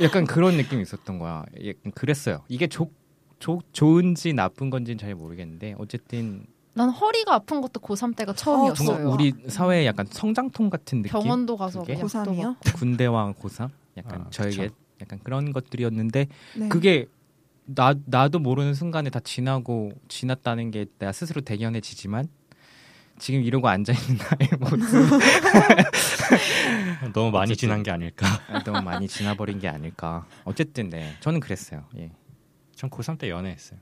약간 0.00 0.24
그런 0.26 0.56
느낌이 0.56 0.82
있었던 0.82 1.18
거야. 1.18 1.44
약간 1.64 1.92
그랬어요. 1.92 2.42
이게 2.48 2.66
좋, 2.66 2.92
좋, 3.38 3.60
좋은지 3.72 4.32
나쁜 4.32 4.70
건지는 4.70 4.98
잘 4.98 5.14
모르겠는데 5.14 5.74
어쨌든 5.78 6.46
난 6.74 6.90
허리가 6.90 7.34
아픈 7.34 7.60
것도 7.60 7.80
고3 7.80 8.14
때가 8.16 8.34
처음이었어요. 8.34 9.10
우리 9.10 9.32
사회에 9.48 9.86
약간 9.86 10.06
성장통 10.08 10.70
같은 10.70 11.02
느낌. 11.02 11.10
병원도 11.10 11.56
가서 11.56 11.80
그게? 11.80 11.94
약도 11.94 12.06
고3이요? 12.06 12.42
먹고. 12.42 12.60
군대와 12.76 13.32
고3 13.32 13.68
약간 13.96 14.20
아, 14.22 14.26
저에게 14.30 14.68
그쵸. 14.68 14.74
약간 15.00 15.18
그런 15.24 15.52
것들이었는데 15.52 16.26
네. 16.56 16.68
그게 16.68 17.06
나 17.74 17.94
나도 18.06 18.38
모르는 18.38 18.72
순간에 18.74 19.10
다 19.10 19.20
지나고 19.20 19.92
지났다는 20.08 20.70
게 20.70 20.86
내가 20.98 21.12
스스로 21.12 21.40
대견해지지만 21.42 22.26
지금 23.18 23.42
이러고 23.42 23.68
앉아 23.68 23.92
있는 23.92 24.16
나의 24.16 24.50
모습 24.58 25.20
너무 27.12 27.30
많이 27.30 27.52
어쨌든. 27.52 27.56
지난 27.56 27.82
게 27.82 27.90
아닐까. 27.90 28.26
너무 28.64 28.80
많이 28.82 29.06
지나버린 29.08 29.58
게 29.58 29.68
아닐까. 29.68 30.24
어쨌든 30.44 30.88
네, 30.88 31.14
저는 31.20 31.40
그랬어요. 31.40 31.84
예. 31.98 32.10
전 32.74 32.88
고3 32.90 33.18
때 33.18 33.28
연애했어요. 33.28 33.78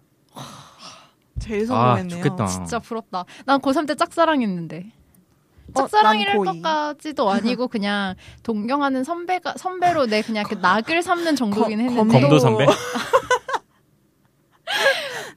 제일 1.38 1.62
아 1.64 1.66
성공했네요. 1.66 2.22
좋겠다. 2.22 2.46
진짜 2.46 2.78
부럽다. 2.78 3.24
난 3.44 3.60
고3 3.60 3.86
때 3.86 3.94
짝사랑했는데. 3.94 4.86
어, 5.68 5.72
짝사랑이랄 5.80 6.34
난 6.36 6.44
고2. 6.44 6.62
것까지도 6.62 7.30
아니고 7.30 7.68
그냥 7.68 8.14
동경하는 8.42 9.04
선배가 9.04 9.54
선배로 9.58 10.06
내 10.06 10.22
그냥 10.22 10.44
그 10.48 10.54
낙을 10.54 11.02
삼는 11.02 11.36
정도긴 11.36 11.78
거- 11.78 11.84
했는데 11.84 12.20
검도 12.20 12.38
선배? 12.38 12.66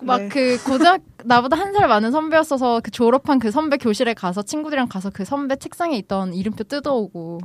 막 0.04 0.18
네. 0.22 0.30
그 0.30 0.64
고등학 0.64 1.02
나보다 1.26 1.56
한 1.58 1.74
살 1.74 1.88
많은 1.88 2.12
선배였어서 2.12 2.82
그 2.82 2.90
졸업한 2.92 3.40
그 3.40 3.52
선배 3.52 3.78
교실에 3.78 4.14
가서 4.14 4.42
친구들이랑 4.42 4.88
가서 4.90 5.10
그 5.12 5.24
선배 5.26 5.56
책상에 5.56 5.98
있던 5.98 6.34
이름표 6.34 6.64
뜯어오고 6.66 7.40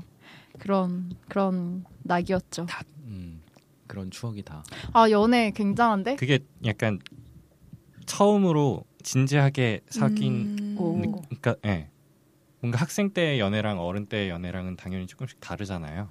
그런 0.58 1.10
그런 1.28 1.84
낙이었죠. 2.04 2.66
다 2.66 2.82
음, 3.04 3.42
그런 3.86 4.10
추억이 4.10 4.42
다. 4.42 4.62
아 4.92 5.10
연애 5.10 5.50
굉장한데? 5.50 6.16
그게 6.16 6.38
약간 6.64 7.00
처음으로 8.06 8.84
진지하게 9.02 9.80
사귄 9.88 10.56
음, 10.58 10.76
그러니까 11.28 11.56
예. 11.66 11.88
뭔가 12.60 12.78
학생 12.80 13.10
때 13.10 13.38
연애랑 13.38 13.78
어른 13.78 14.06
때 14.06 14.30
연애랑은 14.30 14.76
당연히 14.76 15.06
조금씩 15.06 15.38
다르잖아요. 15.40 16.08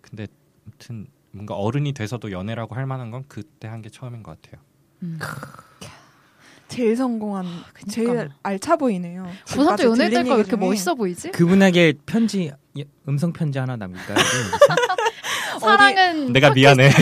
근데 0.00 0.26
아무튼 0.64 1.06
뭔가 1.32 1.54
어른이 1.56 1.92
돼서도 1.92 2.30
연애라고 2.30 2.76
할 2.76 2.86
만한 2.86 3.10
건 3.10 3.24
그때 3.28 3.66
한 3.68 3.82
게 3.82 3.88
처음인 3.90 4.22
것 4.22 4.40
같아요. 4.40 4.62
음. 5.02 5.18
제일 6.68 6.96
성공한, 6.96 7.46
그니까. 7.72 7.90
제일 7.90 8.28
알차 8.42 8.76
보이네요. 8.76 9.24
고3 9.24 9.26
때 9.46 9.52
지금까지 9.54 9.84
연애할 9.84 9.96
들린 10.10 10.22
때가 10.24 10.34
왜 10.34 10.40
이렇게. 10.42 10.56
멋있어 10.56 10.94
보이지? 10.94 11.30
그분에게 11.30 11.94
편지 12.04 12.52
예, 12.78 12.84
음성 13.08 13.32
편지 13.32 13.58
하나 13.58 13.76
남길까요? 13.76 14.16
사랑은 15.60 16.32
내가 16.32 16.50
미안해. 16.50 16.90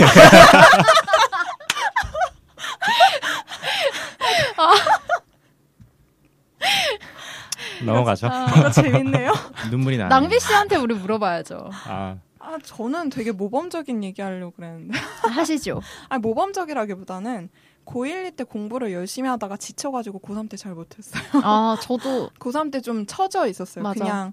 넘어가죠. 7.85 8.29
뭔가 8.29 8.71
재밌네요. 8.71 9.33
눈물이 9.71 9.99
나네. 9.99 10.09
낭비 10.09 10.41
씨한테 10.41 10.76
우리 10.76 10.95
물어봐야죠. 10.95 11.71
아, 11.87 12.17
아, 12.38 12.59
저는 12.62 13.11
되게 13.11 13.33
모범적인 13.33 14.03
얘기 14.05 14.23
하려고 14.23 14.53
그랬는데. 14.53 14.99
하시죠. 15.23 15.83
아니, 16.09 16.21
모범적이라기보다는 16.21 17.49
고1 17.87 18.37
때 18.37 18.45
공부를 18.45 18.93
열심히 18.93 19.28
하다가 19.28 19.57
지쳐가지고 19.57 20.19
고3 20.21 20.50
때 20.50 20.57
잘 20.57 20.75
못했어요. 20.75 21.23
아 21.43 21.76
저도 21.81 22.31
고3 22.38 22.71
때 22.73 22.81
좀 22.81 23.07
처져 23.07 23.47
있었어요. 23.47 23.83
맞아. 23.83 23.99
그냥 24.05 24.33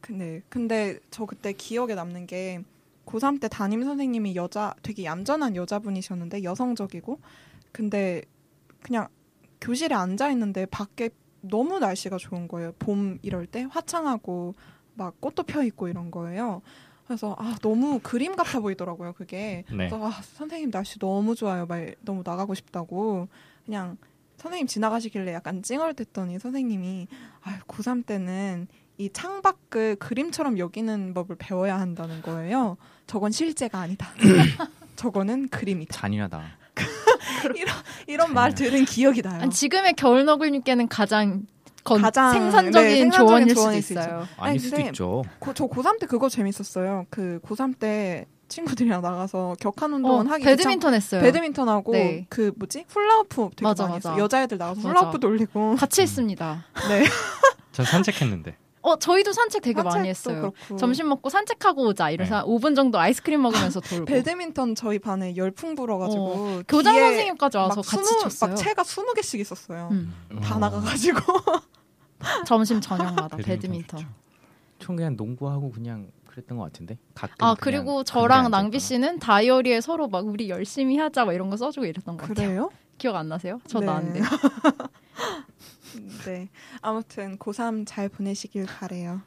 근데 0.00 0.42
근데 0.48 0.98
저 1.10 1.26
그때 1.26 1.52
기억에 1.52 1.94
남는 1.94 2.26
게 2.26 2.62
고3 3.06 3.40
때 3.40 3.48
담임 3.48 3.84
선생님이 3.84 4.34
여자 4.36 4.74
되게 4.82 5.04
얌전한 5.04 5.56
여자분이셨는데 5.56 6.42
여성적이고 6.42 7.20
근데 7.72 8.22
그냥 8.82 9.08
교실에 9.60 9.94
앉아 9.94 10.30
있는데 10.30 10.64
밖에 10.66 11.10
너무 11.42 11.78
날씨가 11.78 12.16
좋은 12.18 12.48
거예요. 12.48 12.72
봄 12.78 13.18
이럴 13.22 13.46
때 13.46 13.66
화창하고 13.70 14.54
막 14.94 15.20
꽃도 15.20 15.42
펴 15.44 15.62
있고 15.64 15.88
이런 15.88 16.10
거예요. 16.10 16.62
그래서 17.10 17.34
아 17.40 17.56
너무 17.60 17.98
그림 18.00 18.36
같아 18.36 18.60
보이더라고요. 18.60 19.14
그게 19.14 19.64
네. 19.68 19.88
그래서 19.88 20.06
아, 20.06 20.12
선생님 20.22 20.70
날씨 20.70 20.96
너무 21.00 21.34
좋아요. 21.34 21.66
말 21.66 21.96
너무 22.02 22.22
나가고 22.24 22.54
싶다고 22.54 23.26
그냥 23.66 23.96
선생님 24.36 24.68
지나가시길래 24.68 25.32
약간 25.32 25.60
찡얼댔더니 25.60 26.38
선생님이 26.38 27.08
아, 27.42 27.58
고3 27.66 28.06
때는 28.06 28.68
이 28.96 29.10
창밖을 29.12 29.96
그림처럼 29.96 30.58
여기는 30.58 31.12
법을 31.14 31.34
배워야 31.36 31.80
한다는 31.80 32.22
거예요. 32.22 32.76
저건 33.08 33.32
실제가 33.32 33.80
아니다. 33.80 34.06
저거는 34.94 35.48
그림이다. 35.48 35.92
잔인하다. 35.92 36.44
이런 38.06 38.32
말 38.32 38.54
들은 38.54 38.84
기억이 38.84 39.20
나요. 39.22 39.40
아니, 39.42 39.50
지금의 39.50 39.94
겨울 39.94 40.24
너굴님께는 40.26 40.86
가장 40.86 41.44
건, 41.84 42.02
가장, 42.02 42.32
생산적인, 42.32 42.88
네, 42.88 42.96
생산적인 42.96 43.28
조언일 43.28 43.48
수도 43.50 43.60
조언일 43.62 43.82
수 43.82 43.92
있어요. 43.94 44.26
아니, 44.36 44.50
아닐 44.50 44.60
수도 44.60 44.76
근데 44.76 44.88
있죠. 44.90 45.22
고, 45.38 45.54
저 45.54 45.66
고3 45.66 45.98
때 45.98 46.06
그거 46.06 46.28
재밌었어요. 46.28 47.06
그 47.10 47.40
고3 47.44 47.78
때 47.78 48.26
친구들이랑 48.48 49.00
나가서 49.00 49.56
격한 49.60 49.92
어, 49.92 49.96
운동은 49.96 50.26
하기 50.26 50.44
배드민턴 50.44 50.92
했어요. 50.94 51.22
배드민턴 51.22 51.68
하고 51.68 51.92
네. 51.92 52.26
그 52.28 52.52
뭐지 52.56 52.84
훌라후프 52.88 53.50
되게 53.56 53.62
맞아, 53.62 53.84
많이 53.84 53.94
맞아. 53.94 54.10
했어요. 54.10 54.24
여자애들 54.24 54.58
나가서. 54.58 54.80
훌라후프 54.80 55.20
돌리고 55.20 55.76
같이 55.76 56.02
했습니다. 56.02 56.64
네전 56.88 57.86
산책했는데. 57.86 58.56
어 58.82 58.96
저희도 58.96 59.32
산책 59.32 59.62
되게 59.62 59.82
많이 59.82 59.90
산책도 59.92 60.08
했어요. 60.08 60.52
그렇고. 60.52 60.76
점심 60.76 61.08
먹고 61.08 61.28
산책하고 61.28 61.86
오자 61.88 62.10
이래서 62.10 62.44
5분 62.46 62.74
정도 62.74 62.98
아이스크림 62.98 63.42
먹으면서 63.42 63.80
돌고 63.80 64.06
배드민턴 64.06 64.74
저희 64.74 64.98
반에 64.98 65.36
열풍 65.36 65.74
불어가지고 65.74 66.24
어, 66.24 66.62
교장 66.66 66.94
선생님까지 66.98 67.58
와서 67.58 67.76
막 67.76 67.84
같이 67.84 68.04
스무- 68.04 68.20
쳤어요. 68.22 68.50
막 68.50 68.56
채가 68.56 68.84
스무 68.84 69.12
개씩 69.14 69.38
있었어요. 69.40 69.88
음, 69.92 70.14
다 70.42 70.56
어, 70.56 70.58
나가가지고 70.58 71.20
점심 72.46 72.80
저녁마다 72.80 73.36
배드민턴. 73.36 74.06
총 74.78 74.96
그냥 74.96 75.14
농구하고 75.16 75.70
그냥 75.70 76.10
그랬던 76.26 76.56
것 76.56 76.64
같은데. 76.64 76.96
가끔 77.14 77.34
아 77.40 77.54
그리고 77.58 78.02
저랑. 78.04 78.50
낭비 78.50 78.78
씨는 78.78 79.18
다이어리에 79.18 79.80
서로 79.82 80.08
막 80.08 80.24
우리 80.26 80.48
열심히 80.48 80.96
하자 80.96 81.24
막 81.26 81.34
이런 81.34 81.50
거 81.50 81.56
써주고 81.56 81.84
이랬던 81.86 82.16
것 82.16 82.28
같아요. 82.28 82.46
그래요? 82.48 82.70
기억 82.96 83.16
안 83.16 83.28
나세요? 83.28 83.60
저도 83.66 83.86
네. 83.86 83.92
안 83.92 84.12
돼. 84.12 84.20
네. 86.24 86.48
아무튼 86.82 87.38
고3 87.38 87.84
잘 87.86 88.08
보내시길 88.08 88.66
바래요. 88.66 89.20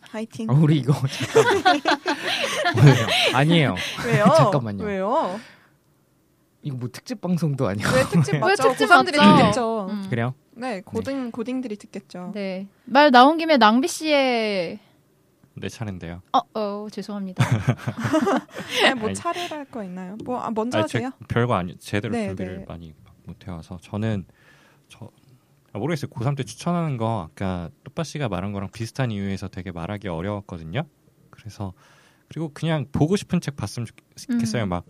화이팅. 0.00 0.50
아, 0.50 0.54
우리 0.54 0.78
이거 0.78 0.92
잠깐만. 1.32 1.76
아니에요. 3.34 3.74
왜요? 4.06 4.24
잠깐만요. 4.36 4.84
왜요? 4.84 5.40
이거 6.62 6.76
뭐 6.76 6.88
특집 6.92 7.20
방송도 7.20 7.66
아니고. 7.68 7.88
왜 7.94 8.02
특집 8.10 8.34
왜 8.34 8.38
맞죠? 8.40 8.62
특집 8.70 8.88
고3들이 8.88 9.16
맞죠? 9.16 9.36
듣겠죠. 9.36 9.86
음. 9.90 10.06
그래요? 10.10 10.34
네, 10.52 10.80
고딩 10.82 11.30
고딩들이 11.30 11.76
듣겠죠. 11.76 12.32
네. 12.34 12.68
말 12.84 13.10
나온 13.10 13.38
김에 13.38 13.56
낭비 13.56 13.88
씨의 13.88 14.78
내 15.54 15.68
차례인데요. 15.68 16.22
어, 16.32 16.40
어 16.54 16.86
죄송합니다. 16.90 17.44
네, 18.82 18.94
뭐 18.94 19.08
아니. 19.08 19.14
차례할 19.14 19.64
거 19.66 19.82
있나요? 19.84 20.16
뭐 20.24 20.38
아, 20.40 20.50
먼저 20.50 20.78
아니, 20.78 20.88
제- 20.88 20.98
하세요. 20.98 21.12
별거 21.28 21.54
아니 21.54 21.76
제대로 21.78 22.12
네, 22.14 22.26
준비를 22.28 22.58
네. 22.58 22.64
많이 22.68 22.94
못 23.24 23.46
해와서 23.46 23.78
저는 23.82 24.26
저 24.88 25.06
아, 25.06 25.08
모르겠어요. 25.78 26.10
고3 26.10 26.36
때 26.36 26.42
추천하는 26.42 26.96
거 26.96 27.28
아까 27.30 27.70
또빠 27.84 28.02
씨가 28.04 28.28
말한 28.28 28.52
거랑 28.52 28.70
비슷한 28.72 29.10
이유에서 29.10 29.48
되게 29.48 29.70
말하기 29.70 30.08
어려웠거든요. 30.08 30.82
그래서 31.30 31.72
그리고 32.28 32.50
그냥 32.52 32.86
보고 32.92 33.16
싶은 33.16 33.40
책 33.40 33.56
봤으면 33.56 33.86
좋겠어요. 34.16 34.64
음. 34.64 34.68
막 34.68 34.84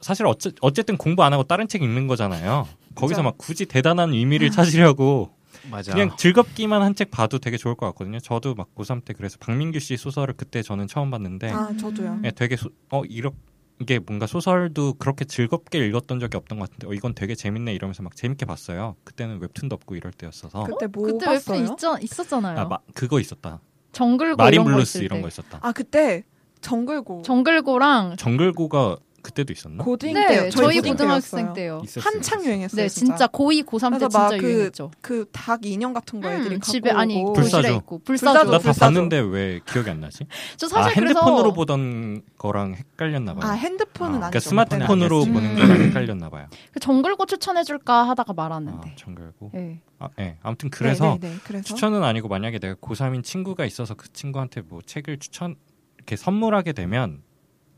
사실 0.00 0.26
어째, 0.26 0.52
어쨌든 0.60 0.96
공부 0.96 1.22
안 1.24 1.32
하고 1.32 1.42
다른 1.44 1.68
책 1.68 1.82
읽는 1.82 2.06
거잖아요. 2.06 2.68
거기서 2.94 3.18
그죠. 3.20 3.22
막 3.22 3.38
굳이 3.38 3.66
대단한 3.66 4.12
의미를 4.12 4.50
찾으려고 4.50 5.34
맞아. 5.70 5.92
그냥 5.92 6.14
즐겁기만 6.16 6.82
한 6.82 6.94
책 6.94 7.10
봐도 7.10 7.38
되게 7.38 7.56
좋을 7.56 7.74
것 7.74 7.86
같거든요. 7.86 8.20
저도 8.20 8.54
막 8.54 8.74
고3 8.74 9.04
때 9.04 9.14
그래서 9.14 9.38
박민규 9.40 9.78
씨 9.80 9.96
소설을 9.96 10.34
그때 10.36 10.62
저는 10.62 10.86
처음 10.88 11.10
봤는데 11.10 11.50
아, 11.50 11.74
저도요. 11.76 12.20
예, 12.24 12.30
되게 12.32 12.56
소, 12.56 12.70
어 12.90 13.02
이렇게 13.04 13.36
이게 13.80 13.98
뭔가 13.98 14.26
소설도 14.26 14.94
그렇게 14.94 15.24
즐겁게 15.24 15.84
읽었던 15.86 16.20
적이 16.20 16.36
없던 16.36 16.58
것 16.58 16.70
같은데 16.70 16.86
어, 16.88 16.94
이건 16.94 17.14
되게 17.14 17.34
재밌네 17.34 17.74
이러면서 17.74 18.02
막 18.02 18.14
재밌게 18.14 18.46
봤어요. 18.46 18.96
그때는 19.04 19.40
웹툰도 19.40 19.74
없고 19.74 19.96
이럴 19.96 20.12
때였어서 20.12 20.64
그때 20.64 20.86
뭐 20.86 21.04
그때 21.04 21.26
봤어요? 21.26 21.60
웹툰 21.60 21.74
있었, 21.76 22.02
있었잖아요. 22.02 22.58
아 22.58 22.64
마, 22.66 22.78
그거 22.94 23.18
있었다. 23.18 23.60
정글고 23.92 24.36
마린 24.36 24.54
이런 24.60 24.64
거 24.66 24.70
블루스 24.72 24.98
있을 24.98 25.04
이런 25.04 25.18
때. 25.18 25.22
거 25.22 25.28
있었다. 25.28 25.58
아, 25.62 25.72
그때 25.72 26.24
정글고 26.60 27.22
정글고랑 27.22 28.16
정글고가 28.16 28.96
그때도 29.24 29.52
있었나? 29.54 29.82
고딩 29.82 30.12
네, 30.12 30.26
때 30.28 30.50
저희 30.50 30.76
고딩 30.76 30.92
고등학생. 30.92 31.52
때요. 31.54 31.82
한창. 32.00 32.44
유행했어요. 32.44 32.82
네, 32.82 32.88
진짜 32.90 33.26
고2, 33.26 33.64
고3 33.64 33.92
때 33.92 33.98
진짜 34.00 34.18
막 34.18 34.28
그- 34.36 34.42
유행했죠. 34.44 34.90
그닭 35.00 35.64
인형 35.64 35.94
같은 35.94 36.20
거 36.20 36.30
애들이 36.30 36.56
음, 36.56 36.60
갖고 36.60 36.70
집에 36.72 36.90
아니 36.90 37.22
오고 37.22 37.32
불사조. 37.32 37.68
있고 37.76 37.98
불사조, 38.00 38.04
불사조. 38.04 38.50
나다 38.50 38.58
불사조. 38.62 38.80
봤는데 38.80 39.18
왜 39.20 39.60
기억이 39.66 39.88
안 39.88 40.00
나지? 40.00 40.26
저아 40.58 40.68
사실 40.84 40.98
핸드폰으로 41.08 41.36
그래서 41.42 41.54
보던 41.54 42.22
거랑 42.36 42.74
헷갈렸나 42.74 43.34
봐요. 43.34 43.50
아, 43.50 43.54
핸드폰은 43.54 44.22
아, 44.22 44.26
아니죠. 44.26 44.28
그러니까 44.28 44.40
스마트폰으로 44.40 45.18
그때는 45.20 45.32
보는. 45.40 45.54
거랑 45.56 45.70
음. 45.70 45.86
헷갈렸나 45.88 46.28
봐요. 46.28 46.46
그 46.72 46.80
정글고 46.80 47.26
추천해 47.26 47.64
줄까 47.64 48.06
하다가 48.08 48.32
아, 48.32 48.34
말았는데. 48.34 48.94
정글고. 48.96 49.50
네. 49.54 49.80
아, 49.98 50.08
네. 50.18 50.36
아무튼 50.42 50.68
그래서 50.68 51.16
네, 51.18 51.28
네, 51.28 51.34
네. 51.34 51.40
그래서 51.44 51.64
추천은 51.64 52.04
아니고 52.04 52.28
만약에 52.28 52.58
내가 52.58 52.74
고3인 52.74 53.24
친구가 53.24 53.64
있어서 53.64 53.94
그 53.94 54.12
친구한테 54.12 54.60
뭐 54.60 54.82
책을 54.84 55.18
추천 55.18 55.56
이렇게 55.96 56.16
선물하게 56.16 56.72
되면 56.74 57.22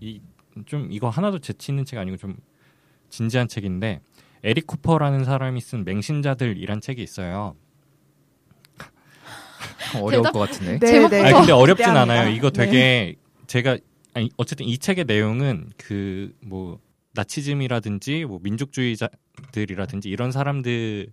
이 0.01 0.21
좀 0.65 0.89
이거 0.91 1.09
하나도 1.09 1.39
재치 1.41 1.71
있는 1.73 1.85
책 1.85 1.99
아니고 1.99 2.17
좀 2.17 2.37
진지한 3.11 3.47
책인데 3.49 4.01
에릭 4.43 4.67
쿠퍼라는 4.67 5.25
사람이 5.25 5.61
쓴 5.61 5.85
맹신자들이란 5.85 6.81
책이 6.81 7.03
있어요. 7.03 7.55
어려울 10.03 10.23
대답- 10.25 10.33
것 10.33 10.39
같은데. 10.41 10.79
네, 10.79 10.87
제목부터 10.87 11.17
네. 11.17 11.23
아니 11.23 11.33
근데 11.35 11.53
어렵진 11.53 11.87
기대합니다. 11.87 12.15
않아요. 12.21 12.31
이거 12.35 12.51
네. 12.51 12.65
되게 12.67 13.15
제가 13.47 13.79
아니 14.15 14.31
어쨌든 14.37 14.67
이 14.67 14.79
책의 14.79 15.05
내용은 15.07 15.71
그 15.77 16.33
뭐 16.41 16.79
나치즘이라든지 17.15 18.27
뭐 18.27 18.39
민족주의자들이라든지 18.43 20.11
이런 20.11 20.31
사람들을 20.33 21.09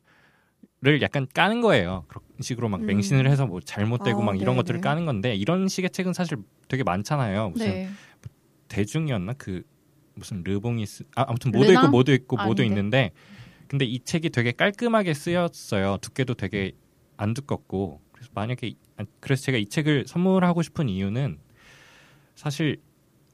약간 1.01 1.25
까는 1.34 1.62
거예요. 1.62 2.03
그런 2.10 2.23
식으로 2.41 2.67
막 2.67 2.82
음. 2.82 2.86
맹신을 2.88 3.29
해서 3.29 3.47
뭐 3.47 3.62
잘못되고 3.62 4.21
아, 4.21 4.25
막 4.25 4.36
이런 4.41 4.56
네, 4.56 4.62
것들을 4.62 4.82
네. 4.82 4.84
까는 4.84 5.06
건데 5.06 5.34
이런 5.34 5.69
식의 5.69 5.91
책은 5.91 6.12
사실 6.12 6.38
되게 6.67 6.84
많잖아요. 6.84 7.51
무슨 7.51 7.67
네. 7.67 7.89
대중이었나 8.73 9.33
그 9.33 9.62
무슨 10.15 10.43
르봉이스 10.43 11.05
아, 11.15 11.25
아무튼 11.27 11.51
모두 11.51 11.67
르낭? 11.69 11.83
있고 11.86 11.91
모두 11.91 12.12
있고 12.12 12.38
모두 12.38 12.62
아닌데. 12.63 12.65
있는데 12.65 13.12
근데 13.67 13.86
이 13.86 13.99
책이 13.99 14.29
되게 14.31 14.51
깔끔하게 14.51 15.13
쓰였어요. 15.13 15.97
두께도 16.01 16.33
되게 16.36 16.71
안 17.17 17.33
두껍고 17.33 18.01
그래서 18.12 18.29
만약에 18.33 18.67
이- 18.67 18.77
아, 18.97 19.05
그래서 19.19 19.43
제가 19.43 19.57
이 19.57 19.65
책을 19.67 20.05
선물하고 20.07 20.62
싶은 20.63 20.89
이유는 20.89 21.39
사실 22.36 22.77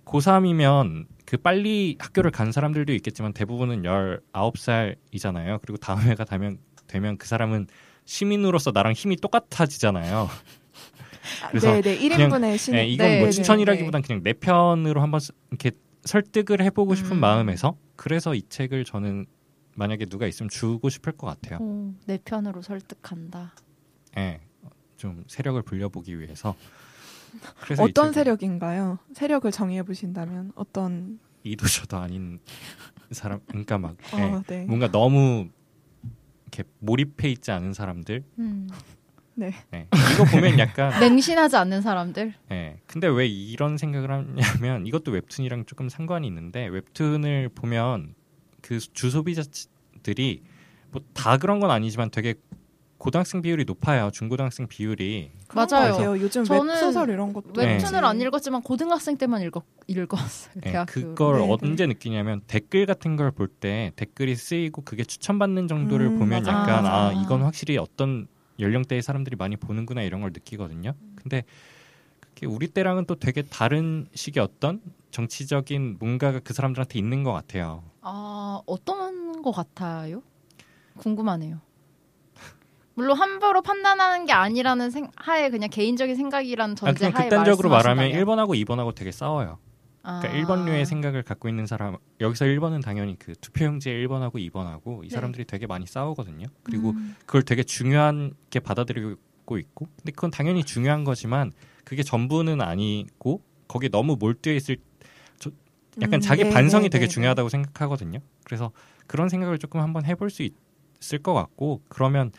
고3이면 0.06 1.06
그 1.26 1.38
빨리 1.38 1.96
학교를 2.00 2.32
간 2.32 2.52
사람들도 2.52 2.94
있겠지만 2.94 3.34
대부분은 3.34 3.84
19살이잖아요. 3.84 5.62
그리고 5.62 5.78
다음 5.78 6.00
해가 6.02 6.24
되면 6.26 6.58
되면 6.88 7.18
그 7.18 7.28
사람은 7.28 7.68
시민으로서 8.06 8.72
나랑 8.74 8.94
힘이 8.94 9.16
똑같아지잖아요. 9.18 10.28
그래서 11.50 11.72
네, 11.74 11.82
네. 11.82 12.00
1인분의 12.00 12.58
신. 12.58 12.74
네, 12.74 12.88
이건 12.88 13.08
네, 13.08 13.18
뭐 13.20 13.26
네, 13.28 13.32
추천이라기보단 13.32 14.02
그냥 14.02 14.24
내 14.24 14.34
편으로 14.34 15.02
한번 15.02 15.20
쓰- 15.20 15.32
이렇게 15.50 15.72
설득을 16.06 16.62
해보고 16.64 16.96
싶은 16.96 17.14
음. 17.14 17.20
마음에서 17.20 17.76
그래서 17.96 18.34
이 18.36 18.44
책을 18.48 18.86
저는 18.86 19.26
만약에 19.76 20.06
누가 20.06 20.28
있으면 20.28 20.50
주고 20.50 20.90
싶을 20.90 21.14
것 21.14 21.28
같아요. 21.28 21.60
오, 21.62 21.94
내 22.06 22.18
편으로 22.18 22.62
설득한다. 22.62 23.54
예, 24.18 24.40
좀 24.98 25.24
세력을 25.28 25.62
불려보기 25.62 26.20
위해서. 26.20 26.56
어떤 27.80 28.12
세력인가요? 28.12 28.98
세력을 29.14 29.50
정의해 29.52 29.84
보신다면 29.84 30.52
어떤 30.56 31.20
이도저도 31.44 31.98
아닌 31.98 32.40
사람, 33.12 33.40
그러니까 33.48 33.78
막 33.78 33.96
예, 34.18 34.22
어, 34.24 34.44
네. 34.48 34.66
뭔가 34.66 34.90
너무 34.92 35.48
이렇게 36.52 36.64
몰입해 36.80 37.30
있지 37.30 37.52
않은 37.52 37.74
사람들. 37.74 38.24
음. 38.40 38.68
네. 39.72 39.88
이거 40.14 40.24
보면 40.26 40.60
약간 40.60 40.92
맹신하지 41.00 41.56
않는 41.58 41.82
사람들. 41.82 42.34
네. 42.50 42.80
근데 42.88 43.08
왜 43.08 43.28
이런 43.28 43.78
생각을 43.78 44.12
하냐면 44.12 44.86
이것도 44.86 45.12
웹툰이랑 45.12 45.66
조금 45.66 45.90
상관이 45.90 46.28
있는데 46.28 46.66
웹툰을 46.68 47.50
보면 47.56 48.14
그 48.62 48.80
주소비자들이 48.80 50.44
뭐 50.92 51.02
다 51.14 51.38
그런 51.38 51.60
건 51.60 51.70
아니지만 51.72 52.10
되게 52.10 52.34
고등학생 52.98 53.42
비율이 53.42 53.64
높아요. 53.64 54.10
중고등학생 54.12 54.68
비율이. 54.68 55.32
맞아요. 55.54 56.20
요즘 56.20 56.44
저는 56.44 56.74
웹소설 56.74 57.10
이런 57.10 57.32
것도 57.32 57.54
웹툰을 57.56 58.02
네. 58.02 58.08
안 58.08 58.20
읽었지만 58.20 58.62
고등학생 58.62 59.18
때만 59.18 59.42
읽었, 59.44 59.64
읽었어요. 59.88 60.52
네, 60.56 60.72
대학교. 60.72 60.92
그걸 60.94 61.40
네, 61.40 61.46
네. 61.48 61.58
언제 61.62 61.88
느끼냐면 61.88 62.42
댓글 62.48 62.86
같은 62.86 63.16
걸 63.16 63.32
볼 63.32 63.48
때 63.48 63.94
댓글이 63.96 64.36
쓰이고 64.36 64.82
그게 64.82 65.06
추천받는 65.06 65.70
정도를 65.70 66.08
음, 66.08 66.20
보면 66.20 66.44
맞아. 66.44 66.52
약간 66.52 66.86
아 66.86 67.08
아. 67.10 67.14
이건 67.14 67.44
확실히 67.44 67.78
어떤 67.78 68.28
연령대의 68.60 69.02
사람들이 69.02 69.36
많이 69.36 69.56
보는구나 69.58 70.02
이런 70.02 70.22
걸 70.22 70.32
느끼거든요. 70.34 70.94
근데 71.16 71.44
그게 72.34 72.46
우리 72.46 72.68
때랑은 72.68 73.06
또 73.06 73.16
되게 73.16 73.42
다른 73.42 74.08
식의 74.14 74.42
어떤 74.44 74.82
정치적인 75.12 75.98
뭔가가 76.00 76.40
그 76.40 76.54
사람들한테 76.54 77.00
있는 77.00 77.24
것 77.24 77.34
같아요. 77.34 77.84
아 78.02 78.62
어떤 78.66 79.42
것 79.42 79.52
같아요? 79.52 80.22
궁금하네요. 80.98 81.62
물론 82.94 83.18
함부로 83.18 83.62
판단하는 83.62 84.26
게 84.26 84.34
아니라는 84.34 84.92
생, 84.92 85.10
하에 85.16 85.50
그냥 85.50 85.70
개인적인 85.70 86.18
생각이라는 86.18 86.74
아, 86.74 86.76
전제 86.76 87.10
그냥 87.10 87.14
극단적으로 87.14 87.70
말하면 87.70 87.98
말씀하신다면. 88.10 88.48
1번하고 88.48 88.66
2번하고 88.66 88.94
되게 88.94 89.12
싸워요. 89.12 89.58
아. 90.04 90.20
그러니까 90.20 90.54
1번류의 90.56 90.86
생각을 90.86 91.24
갖고 91.24 91.50
있는 91.50 91.66
사람 91.66 91.98
여기서 92.20 92.46
1번은 92.46 92.82
당연히 92.82 93.18
그 93.20 93.34
투표용지에 93.40 93.94
1번하고 94.06 94.36
2번하고 94.50 95.04
이 95.04 95.10
네. 95.10 95.16
사람들이 95.16 95.46
되게 95.46 95.68
많이 95.68 95.86
싸우거든요. 95.86 96.48
그리고 96.64 96.92
음. 96.92 97.16
그걸 97.26 97.44
되게 97.44 97.64
중요하게 97.64 98.60
받아들이고 98.64 99.58
있고 99.58 99.88
근데 99.98 100.12
그건 100.12 100.32
당연히 100.32 100.64
중요한 100.64 101.04
거지만 101.04 101.52
그게 101.84 102.04
전부는 102.04 102.62
아니고 102.62 103.42
거기에 103.68 103.90
너무 103.90 104.16
몰두해 104.20 104.56
있을 104.56 104.78
저- 105.38 105.52
약간 106.02 106.16
음, 106.16 106.22
자기 106.22 106.44
네, 106.44 106.50
반성이 106.50 106.84
네, 106.84 106.90
되게 106.90 107.06
네, 107.06 107.10
중요하다고 107.10 107.50
생각하거든요. 107.50 108.20
그래서 108.44 108.72
그런 109.08 109.28
생각을 109.28 109.58
조금 109.58 109.82
한번 109.82 110.06
해볼 110.06 110.30
수 110.30 110.44
있을 110.44 111.20
것 111.20 111.34
같고 111.34 111.82
그러면 111.90 112.32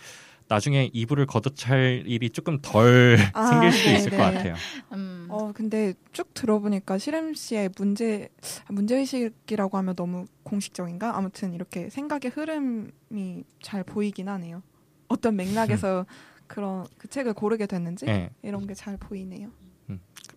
나중에 0.51 0.91
이불을 0.93 1.27
걷어찰 1.27 2.03
일이 2.07 2.29
조금 2.29 2.59
덜 2.61 3.17
아, 3.35 3.47
생길 3.47 3.71
수도 3.73 3.91
네, 3.91 3.97
있을 3.97 4.11
네. 4.11 4.17
것 4.17 4.23
같아요. 4.25 4.55
음. 4.93 5.27
어 5.31 5.53
근데 5.53 5.95
쭉 6.13 6.35
들어보니까 6.35 6.99
시름 6.99 7.35
씨의 7.35 7.71
문제 7.79 8.29
문제 8.69 8.97
의식이라고 8.99 9.79
하면 9.79 9.95
너무 9.95 10.27
공식적인가? 10.43 11.17
아무튼 11.17 11.55
이렇게 11.55 11.89
생각의 11.89 12.33
흐름이 12.33 13.45
잘 13.63 13.85
보이긴 13.85 14.29
하네요. 14.29 14.61
어떤 15.07 15.37
맥락에서 15.37 16.05
그런 16.49 16.85
그 16.99 17.07
책을 17.07 17.33
고르게 17.35 17.67
됐는지 17.67 18.07
네. 18.07 18.31
이런 18.43 18.67
게 18.67 18.75
잘 18.75 18.97
보이네요. 18.97 19.51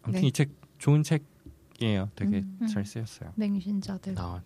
아무튼 0.04 0.22
네. 0.22 0.28
이책 0.28 0.52
좋은 0.78 1.02
책이에요. 1.02 2.12
되게 2.16 2.44
음. 2.62 2.68
잘 2.72 2.86
쓰였어요. 2.86 3.32
맹신자들. 3.36 4.14
아, 4.20 4.44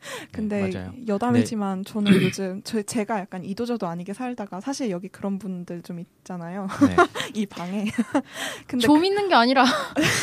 근데 0.32 0.70
맞아요. 0.72 0.92
여담이지만 1.06 1.84
저는 1.84 2.12
요즘 2.22 2.60
저 2.64 2.80
제가 2.82 3.20
약간 3.20 3.44
이도저도 3.44 3.86
아니게 3.86 4.12
살다가 4.12 4.60
사실 4.60 4.90
여기 4.90 5.08
그런 5.08 5.38
분들 5.38 5.82
좀 5.82 5.98
있잖아요. 6.00 6.68
네. 6.86 6.96
이 7.34 7.46
방에. 7.46 7.86
근데 8.66 8.86
좀 8.86 9.04
있는 9.04 9.28
게 9.28 9.34
아니라 9.34 9.64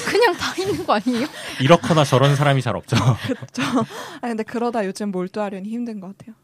그냥 0.10 0.34
다 0.36 0.54
있는 0.62 0.86
거 0.86 0.94
아니에요? 0.94 1.28
이렇거나 1.62 2.04
저런 2.04 2.36
사람이 2.36 2.62
잘 2.62 2.76
없죠. 2.76 2.96
그쵸. 3.28 3.62
아 4.22 4.28
근데 4.28 4.44
그러다 4.44 4.86
요즘 4.86 5.12
몰두하려니 5.12 5.68
힘든 5.70 6.00
것 6.00 6.18
같아요. 6.18 6.36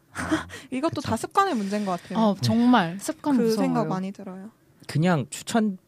이것도 0.70 0.96
그쵸. 0.96 1.08
다 1.08 1.16
습관의 1.16 1.54
문제인 1.54 1.84
것 1.84 2.00
같아요. 2.02 2.18
어, 2.18 2.36
정말 2.40 2.98
습관 3.00 3.36
그 3.36 3.42
무서워요. 3.42 3.66
생각 3.66 3.86
많이 3.88 4.12
들어요. 4.12 4.50
그냥 4.86 5.26
추천 5.30 5.78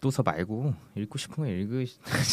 도서 0.00 0.22
말고 0.22 0.72
읽고 0.96 1.18
싶은 1.18 1.44
거 1.44 1.46
읽으. 1.50 1.84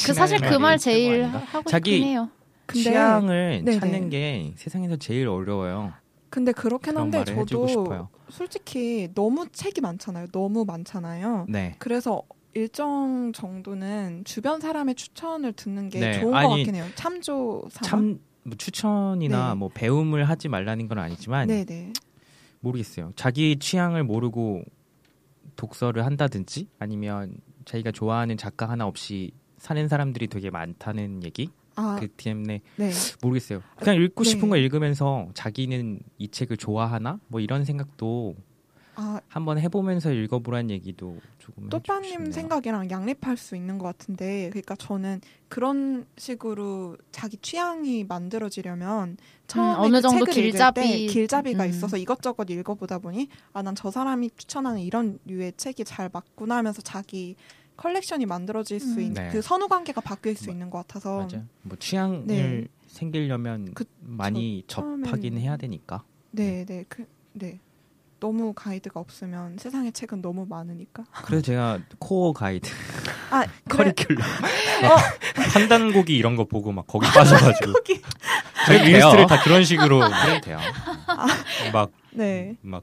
그 0.05 0.13
사실 0.13 0.39
그 0.39 0.57
말 0.57 0.77
제일 0.77 1.25
하고 1.25 1.69
자기 1.69 1.91
싶긴 1.95 2.07
해요. 2.07 2.29
근데 2.67 2.83
취향을 2.83 3.61
네네. 3.65 3.79
찾는 3.79 4.09
게 4.09 4.53
세상에서 4.55 4.97
제일 4.97 5.27
어려워요. 5.27 5.93
근데 6.29 6.51
그렇긴 6.51 6.97
한데 6.97 7.23
저도. 7.23 8.07
솔직히 8.29 9.09
너무 9.15 9.47
책이 9.51 9.81
많잖아요. 9.81 10.27
너무 10.27 10.65
많잖아요. 10.65 11.45
네. 11.49 11.75
그래서 11.79 12.21
일정 12.53 13.31
정도는 13.33 14.23
주변 14.25 14.59
사람의 14.59 14.95
추천을 14.95 15.53
듣는 15.53 15.89
게 15.89 15.99
네, 15.99 16.11
좋은 16.19 16.31
것 16.31 16.37
아니, 16.37 16.57
같긴 16.57 16.75
해요. 16.75 16.85
참조 16.95 17.63
삼아. 17.71 17.89
참 17.89 18.19
뭐 18.47 18.55
추천이나 18.57 19.49
네. 19.49 19.55
뭐 19.55 19.69
배움을 19.73 20.23
하지 20.29 20.47
말라는 20.47 20.87
건 20.87 20.99
아니지만 20.99 21.47
네네. 21.49 21.91
모르겠어요. 22.61 23.11
자기 23.17 23.59
취향을 23.59 24.05
모르고 24.05 24.63
독서를 25.57 26.05
한다든지 26.05 26.69
아니면 26.79 27.35
자기가 27.65 27.91
좋아하는 27.91 28.37
작가 28.37 28.69
하나 28.69 28.87
없이 28.87 29.31
사는 29.57 29.85
사람들이 29.89 30.27
되게 30.27 30.49
많다는 30.49 31.23
얘기. 31.25 31.49
아그 31.77 32.07
때문에 32.09 32.61
네. 32.75 32.91
모르겠어요. 33.21 33.61
그냥 33.79 34.01
읽고 34.01 34.23
네. 34.23 34.29
싶은 34.31 34.49
거 34.49 34.57
읽으면서 34.57 35.29
자기는 35.33 35.99
이 36.17 36.27
책을 36.27 36.57
좋아하나? 36.57 37.19
뭐 37.27 37.39
이런 37.39 37.63
생각도 37.65 38.35
아 38.99 39.21
한번 39.27 39.59
해보면서 39.59 40.11
읽어보란 40.11 40.71
얘기도 40.71 41.19
조금 41.37 41.69
또빠님. 41.69 42.31
생각이랑 42.31 42.89
양립할 42.89 43.37
수 43.37 43.55
있는 43.55 43.77
것 43.77 43.85
같은데, 43.85 44.49
그러니까 44.49 44.75
저는 44.75 45.21
그런 45.49 46.07
식으로 46.17 46.97
자기 47.11 47.37
취향이 47.37 48.05
만들어지려면 48.05 49.17
처음에 49.45 49.73
음, 49.75 49.79
어느 49.79 49.95
그 49.97 50.01
정도 50.01 50.25
책을 50.25 50.43
읽을 50.47 50.59
길잡이- 50.59 50.73
때 50.73 51.05
길잡이가 51.05 51.63
음. 51.65 51.69
있어서 51.69 51.95
이것저것 51.97 52.49
읽어보다 52.49 52.97
보니 52.97 53.29
아 53.53 53.61
난 53.61 53.75
저 53.75 53.91
사람이 53.91 54.31
추천하는 54.35 54.79
이런 54.81 55.19
류의 55.25 55.53
책이 55.57 55.83
잘 55.85 56.09
맞구나 56.11 56.55
하면서 56.57 56.81
자기 56.81 57.35
컬렉션이 57.77 58.25
만들어질 58.25 58.79
수 58.79 58.95
음. 58.95 58.99
있는 59.01 59.13
네. 59.13 59.29
그 59.31 59.41
선후 59.41 59.67
관계가 59.67 60.01
바뀔 60.01 60.35
수 60.35 60.45
뭐, 60.45 60.53
있는 60.53 60.69
것 60.69 60.79
같아서 60.79 61.17
맞아요. 61.17 61.45
뭐 61.61 61.77
취향을 61.79 62.23
네. 62.25 62.67
생기려면 62.87 63.73
그- 63.73 63.85
많이 64.01 64.63
저 64.67 64.81
접하긴 64.81 65.37
해야 65.37 65.57
되니까. 65.57 66.03
네, 66.31 66.65
네, 66.65 66.83
그, 66.89 67.05
네. 67.33 67.59
너무 68.19 68.51
가이드가 68.53 68.99
없으면 68.99 69.57
세상의 69.59 69.91
책은 69.91 70.21
너무 70.23 70.45
많으니까. 70.47 71.03
그래서 71.23 71.43
제가 71.43 71.79
core 71.99 72.33
가이드, 72.33 72.67
아, 73.29 73.45
그래, 73.69 73.91
커리큘럼. 73.91 74.19
환단고기 75.53 76.17
이런 76.17 76.35
거 76.35 76.45
보고 76.45 76.71
막 76.71 76.87
거기 76.87 77.05
빠져가지고. 77.07 77.73
저희 78.65 78.79
리스트를 78.79 79.17
돼요. 79.17 79.25
다 79.27 79.41
그런 79.43 79.63
식으로 79.63 79.99
그래도 79.99 80.41
돼요. 80.41 80.57
막 81.71 81.91
네. 82.11 82.57
막 82.61 82.81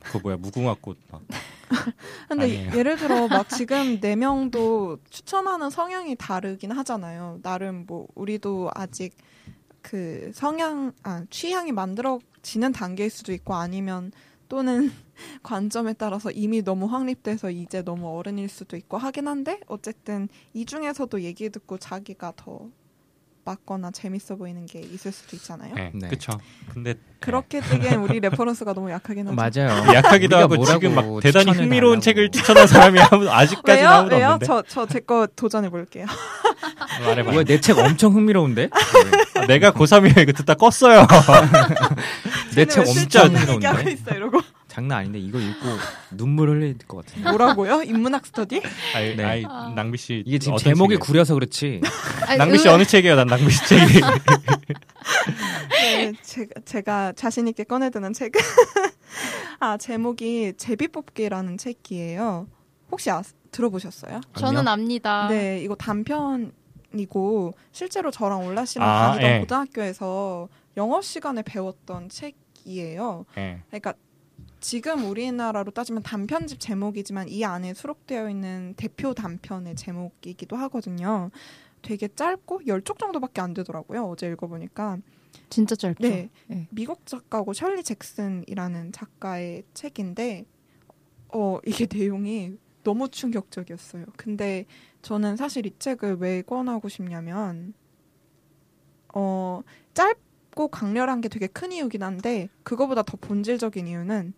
그 0.00 0.18
뭐야 0.18 0.36
무궁화꽃 0.38 0.98
막 1.12 1.22
근데 2.28 2.44
아니에요. 2.44 2.76
예를 2.76 2.96
들어 2.96 3.28
막 3.28 3.48
지금 3.48 4.00
네 4.00 4.16
명도 4.16 4.98
추천하는 5.10 5.70
성향이 5.70 6.16
다르긴 6.16 6.72
하잖아요. 6.72 7.40
나름 7.42 7.84
뭐 7.86 8.08
우리도 8.14 8.70
아직 8.74 9.14
그 9.82 10.30
성향 10.34 10.92
아 11.02 11.24
취향이 11.30 11.72
만들어지는 11.72 12.72
단계일 12.72 13.10
수도 13.10 13.32
있고 13.32 13.54
아니면 13.54 14.12
또는 14.48 14.90
관점에 15.42 15.92
따라서 15.94 16.30
이미 16.30 16.62
너무 16.62 16.86
확립돼서 16.86 17.50
이제 17.50 17.82
너무 17.82 18.08
어른일 18.08 18.48
수도 18.48 18.76
있고 18.76 18.98
하긴 18.98 19.28
한데 19.28 19.60
어쨌든 19.66 20.28
이 20.52 20.66
중에서도 20.66 21.22
얘기 21.22 21.48
듣고 21.50 21.78
자기가 21.78 22.32
더 22.36 22.68
맞거나 23.54 23.90
재밌어 23.90 24.36
보이는 24.36 24.64
게 24.66 24.78
있을 24.80 25.10
수도 25.12 25.34
있잖아요. 25.36 25.74
네, 25.74 25.90
네. 25.94 26.08
그쵸 26.08 26.32
근데 26.72 26.94
그렇게 27.18 27.60
되기엔 27.60 28.00
우리 28.00 28.20
reference가 28.20 28.72
너무 28.74 28.90
약하긴 28.90 29.26
하죠. 29.28 29.34
맞아요. 29.34 29.84
네. 29.86 29.94
약하기도 29.98 30.36
하고 30.36 30.64
지금 30.64 30.94
막 30.94 31.04
대단히 31.20 31.50
흥미로운 31.50 31.94
달라고. 31.94 32.00
책을 32.00 32.30
추천한 32.30 32.66
사람이 32.66 33.00
아무- 33.00 33.28
아직까지는 33.28 33.76
왜요? 33.88 33.88
아무도 33.90 34.16
왜요? 34.16 34.26
없는데 34.28 34.46
저 34.46 34.62
저 34.62 34.86
제 34.86 35.00
거 35.00 35.26
도전해 35.34 35.68
볼게요. 35.68 36.06
말해봐 37.04 37.32
이거 37.32 37.42
내책 37.42 37.78
엄청 37.78 38.14
흥미로운데? 38.14 38.68
아, 39.34 39.46
내가 39.46 39.72
고3이에 39.72 40.18
이거 40.22 40.32
듣다 40.32 40.54
껐어요 40.54 41.06
내 42.54 42.66
책 42.66 42.86
엄청 42.86 43.34
흥미로운데? 43.34 43.90
있어 43.92 44.10
이러고 44.14 44.40
장난 44.70 44.98
아닌데 44.98 45.18
이거 45.18 45.38
읽고 45.38 45.66
눈물 46.16 46.48
흘릴 46.50 46.78
것 46.78 47.04
같은데. 47.04 47.28
뭐라고요? 47.28 47.82
인문학 47.82 48.24
스터디? 48.24 48.62
아이, 48.94 49.16
네. 49.16 49.24
아이 49.24 49.44
아. 49.46 49.72
낭비 49.74 49.98
씨 49.98 50.22
이게 50.24 50.38
지금 50.38 50.56
제목이 50.56 50.94
책이에요? 50.94 50.98
구려서 51.00 51.34
그렇지. 51.34 51.80
아니, 52.26 52.38
낭비 52.38 52.56
씨 52.58 52.68
의- 52.68 52.74
어느 52.74 52.84
책이에요 52.84 53.16
난 53.16 53.26
낭비 53.26 53.50
씨 53.50 53.66
책이 53.66 54.00
네, 55.70 56.12
제가, 56.22 56.60
제가 56.64 57.12
자신 57.16 57.48
있게 57.48 57.64
꺼내드는 57.64 58.12
책은 58.12 58.40
아 59.58 59.76
제목이 59.76 60.54
제비뽑기라는 60.56 61.58
책이에요. 61.58 62.46
혹시 62.92 63.10
아, 63.10 63.22
들어보셨어요? 63.50 64.20
저는 64.36 64.68
압니다. 64.68 65.26
네, 65.28 65.60
이거 65.62 65.74
단편이고 65.74 67.54
실제로 67.72 68.10
저랑 68.10 68.46
올라 68.46 68.64
씨랑 68.64 68.88
아, 68.88 69.10
다니던 69.12 69.30
예. 69.30 69.40
고등학교에서 69.40 70.48
영어 70.76 71.02
시간에 71.02 71.42
배웠던 71.42 72.08
책이에요. 72.08 73.24
네. 73.34 73.62
그러니까 73.68 73.94
지금 74.60 75.04
우리나라로 75.08 75.70
따지면 75.70 76.02
단편집 76.02 76.60
제목이지만 76.60 77.28
이 77.28 77.44
안에 77.44 77.72
수록되어 77.74 78.28
있는 78.28 78.74
대표 78.76 79.14
단편의 79.14 79.74
제목이기도 79.76 80.56
하거든요. 80.56 81.30
되게 81.82 82.08
짧고 82.08 82.66
열 82.66 82.82
쪽 82.84 82.98
정도밖에 82.98 83.40
안 83.40 83.54
되더라고요. 83.54 84.04
어제 84.06 84.28
읽어보니까. 84.30 84.98
진짜 85.48 85.74
짧죠. 85.74 86.02
네. 86.06 86.28
네. 86.46 86.68
미국 86.70 87.06
작가고 87.06 87.54
셜리 87.54 87.82
잭슨이라는 87.82 88.92
작가의 88.92 89.62
책인데 89.72 90.44
어 91.32 91.58
이게 91.66 91.86
내용이 91.90 92.58
너무 92.84 93.08
충격적이었어요. 93.08 94.04
근데 94.16 94.66
저는 95.02 95.36
사실 95.36 95.64
이 95.66 95.72
책을 95.78 96.16
왜 96.16 96.42
권하고 96.42 96.88
싶냐면 96.90 97.72
어 99.14 99.62
짧고 99.94 100.68
강렬한 100.68 101.20
게 101.22 101.28
되게 101.28 101.46
큰 101.46 101.72
이유긴 101.72 102.02
한데 102.02 102.48
그거보다 102.62 103.02
더 103.02 103.16
본질적인 103.16 103.86
이유는 103.86 104.34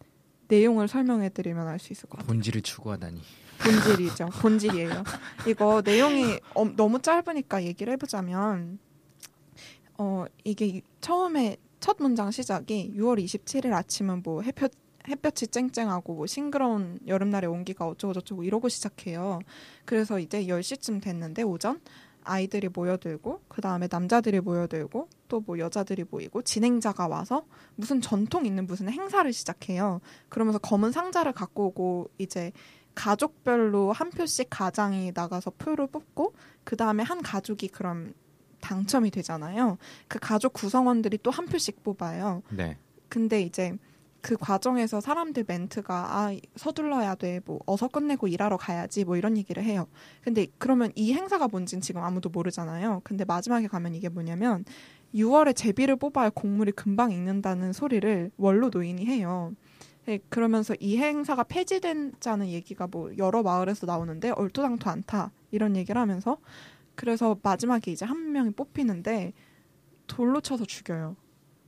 내용을 0.52 0.86
설명해 0.86 1.30
드리면 1.30 1.66
알 1.66 1.78
수 1.78 1.92
있을 1.94 2.08
것 2.10 2.18
같아요. 2.18 2.26
본질을 2.28 2.60
추구하다니. 2.62 3.20
본질이죠. 3.62 4.26
본질이에요. 4.42 5.04
이거 5.48 5.80
내용이 5.84 6.38
어- 6.54 6.64
너무 6.76 7.00
짧으니까 7.00 7.64
얘기를 7.64 7.92
해보자면 7.94 8.78
어 9.98 10.24
이게 10.44 10.66
이- 10.66 10.82
처음에 11.00 11.56
첫 11.80 11.96
문장 12.00 12.30
시작이 12.30 12.92
6월 12.96 13.22
27일 13.24 13.72
아침은 13.72 14.22
뭐 14.22 14.42
햇볕 14.42 14.72
햇볕이 15.08 15.48
쨍쨍하고 15.48 16.14
뭐 16.14 16.26
싱그러운 16.26 17.00
여름날의 17.06 17.48
온기가 17.50 17.86
어쩌고 17.88 18.14
저쩌고 18.14 18.44
이러고 18.44 18.68
시작해요. 18.68 19.40
그래서 19.84 20.18
이제 20.20 20.46
10시쯤 20.46 21.02
됐는데 21.02 21.42
오전 21.42 21.80
아이들이 22.24 22.68
모여들고 22.68 23.42
그 23.48 23.60
다음에 23.60 23.88
남자들이 23.90 24.40
모여들고 24.40 25.08
또 25.28 25.40
뭐 25.46 25.58
여자들이 25.58 26.04
모이고 26.10 26.42
진행자가 26.42 27.08
와서 27.08 27.44
무슨 27.74 28.00
전통 28.00 28.44
있는 28.46 28.66
무슨 28.66 28.90
행사를 28.90 29.30
시작해요. 29.32 30.00
그러면서 30.28 30.58
검은 30.58 30.92
상자를 30.92 31.32
갖고 31.32 31.66
오고 31.66 32.10
이제 32.18 32.52
가족별로 32.94 33.92
한 33.92 34.10
표씩 34.10 34.48
가장이 34.50 35.12
나가서 35.14 35.52
표를 35.52 35.86
뽑고 35.86 36.34
그 36.64 36.76
다음에 36.76 37.02
한 37.02 37.22
가족이 37.22 37.68
그럼 37.68 38.12
당첨이 38.60 39.10
되잖아요. 39.10 39.78
그 40.08 40.18
가족 40.20 40.52
구성원들이 40.52 41.18
또 41.22 41.30
한 41.30 41.46
표씩 41.46 41.82
뽑아요. 41.82 42.42
네. 42.50 42.76
근데 43.08 43.40
이제 43.40 43.76
그 44.22 44.36
과정에서 44.36 45.00
사람들 45.00 45.44
멘트가 45.48 45.94
아 46.18 46.36
서둘러야 46.56 47.16
돼 47.16 47.40
뭐 47.46 47.60
어서 47.66 47.88
끝내고 47.88 48.28
일하러 48.28 48.56
가야지 48.56 49.04
뭐 49.04 49.16
이런 49.16 49.36
얘기를 49.36 49.62
해요. 49.64 49.86
근데 50.22 50.46
그러면 50.58 50.92
이 50.94 51.12
행사가 51.14 51.48
뭔진 51.48 51.80
지금 51.80 52.02
아무도 52.02 52.30
모르잖아요. 52.30 53.02
근데 53.04 53.24
마지막에 53.24 53.66
가면 53.68 53.94
이게 53.94 54.08
뭐냐면 54.08 54.64
6월에 55.14 55.54
제비를 55.56 55.96
뽑아야 55.96 56.30
곡물이 56.30 56.72
금방 56.72 57.12
익는다는 57.12 57.72
소리를 57.72 58.30
원로 58.38 58.70
노인이 58.70 59.04
해요. 59.06 59.52
네, 60.06 60.18
그러면서 60.30 60.74
이 60.80 60.98
행사가 60.98 61.44
폐지된다는 61.44 62.48
얘기가 62.48 62.88
뭐 62.88 63.12
여러 63.18 63.42
마을에서 63.42 63.86
나오는데 63.86 64.30
얼토당토 64.30 64.90
않다 64.90 65.32
이런 65.52 65.76
얘기를 65.76 66.00
하면서 66.00 66.38
그래서 66.94 67.38
마지막에 67.42 67.90
이제 67.92 68.04
한 68.04 68.32
명이 68.32 68.52
뽑히는데 68.52 69.32
돌로 70.06 70.40
쳐서 70.40 70.64
죽여요. 70.64 71.16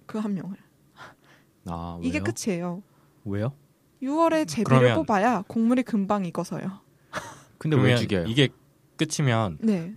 그 0.07 0.19
한 0.19 0.35
명을. 0.35 0.64
아? 1.67 1.99
이게 2.03 2.21
끝이에요. 2.21 2.83
왜요? 3.25 3.53
6월에 4.03 4.47
제비를 4.47 4.79
그러면- 4.79 4.95
뽑아야 4.97 5.45
곡물이 5.49 5.83
금방 5.83 6.25
익어서요. 6.25 6.81
근데 7.59 7.77
왜 7.77 7.97
죽여요? 7.97 8.25
이게 8.27 8.49
끝이면 8.97 9.59
네. 9.61 9.95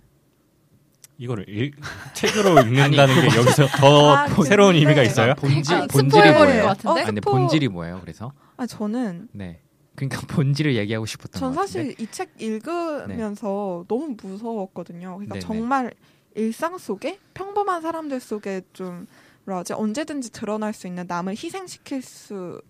이거를 1.18 1.48
읽, 1.48 1.74
책으로 2.14 2.60
읽는다는 2.60 3.14
게 3.28 3.36
여기서 3.36 3.66
더 3.78 4.14
아, 4.14 4.28
새로운 4.44 4.76
의미가 4.76 5.02
있어요? 5.02 5.34
본질 5.34 5.74
아니, 5.74 5.88
본질이 5.88 6.30
뭐예요? 6.32 6.62
것 6.62 6.68
같은데? 6.68 6.88
어, 6.88 7.04
아니, 7.06 7.16
스포- 7.16 7.30
본질이 7.32 7.68
뭐예요? 7.68 8.00
그래서 8.00 8.32
아 8.56 8.66
저는 8.66 9.28
네. 9.32 9.60
그러니까 9.96 10.20
본질을 10.28 10.76
얘기하고 10.76 11.06
싶었던 11.06 11.40
전. 11.40 11.52
사실 11.54 11.94
이 12.00 12.06
책 12.06 12.30
읽으면서 12.38 13.84
너무 13.88 14.14
무서웠거든요. 14.22 15.16
그러니까 15.16 15.34
네네. 15.34 15.40
정말 15.40 15.92
일상 16.36 16.78
속에 16.78 17.18
평범한 17.34 17.82
사람들 17.82 18.20
속에 18.20 18.62
좀 18.72 19.08
뭐라 19.48 19.58
하지 19.58 19.72
언제든지 19.72 20.30
드러날 20.30 20.74
수 20.74 20.86
있는 20.86 21.06
남을 21.08 21.32
희생시킬 21.32 22.02
수 22.02 22.60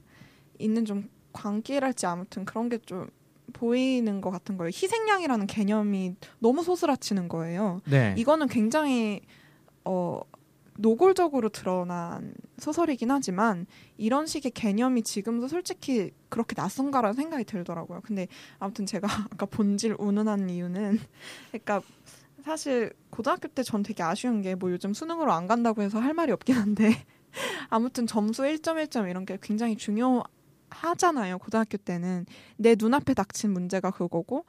있는 0.59 0.85
좀 0.85 1.11
광기랄지 1.33 2.07
아무튼 2.07 2.45
그런 2.45 2.69
게 2.69 2.79
좀 2.87 3.09
보이는 3.53 4.21
것 4.21 4.31
같은 4.31 4.57
거예요. 4.57 4.69
희생양이라는 4.69 5.47
개념이 5.47 6.15
너무 6.39 6.63
소스라치는 6.63 7.29
거예요. 7.29 7.81
네. 7.87 8.15
이거는 8.17 8.47
굉장히 8.47 9.23
어 9.85 10.21
노골적으로 10.77 11.49
드러난 11.49 12.35
소설이긴 12.59 13.11
하지만 13.11 13.67
이런 13.97 14.27
식의 14.27 14.53
개념이 14.53 15.03
지금도 15.03 15.49
솔직히 15.49 16.13
그렇게 16.29 16.55
낯선가라는 16.57 17.15
생각이 17.15 17.45
들더라고요. 17.45 18.03
근데 18.03 18.29
아무튼 18.59 18.87
제가 18.87 19.09
아까 19.33 19.47
본질 19.47 19.97
운운한 19.99 20.51
이유는 20.51 21.01
그러니까 21.51 21.83
사실 22.45 22.93
고등학교 23.11 23.49
때 23.49 23.63
전 23.63 23.83
되게 23.83 24.03
아쉬운 24.03 24.43
게 24.43 24.55
뭐 24.55 24.71
요즘 24.73 24.95
수능으로 24.95 25.33
안 25.33 25.47
간다고 25.47 25.83
해서 25.83 25.99
할 26.01 26.15
말이 26.15 26.33
없긴 26.33 26.57
한데 26.57 26.91
아무튼 27.71 28.07
점수 28.07 28.43
1점 28.43 28.83
1점 28.85 29.09
이런 29.11 29.27
게 29.27 29.39
굉장히 29.43 29.77
중요하잖아요. 29.77 31.39
고등학교 31.39 31.77
때는 31.79 32.27
내 32.57 32.75
눈앞에 32.79 33.15
닥친 33.15 33.51
문제가 33.53 33.91
그거고 33.91 34.45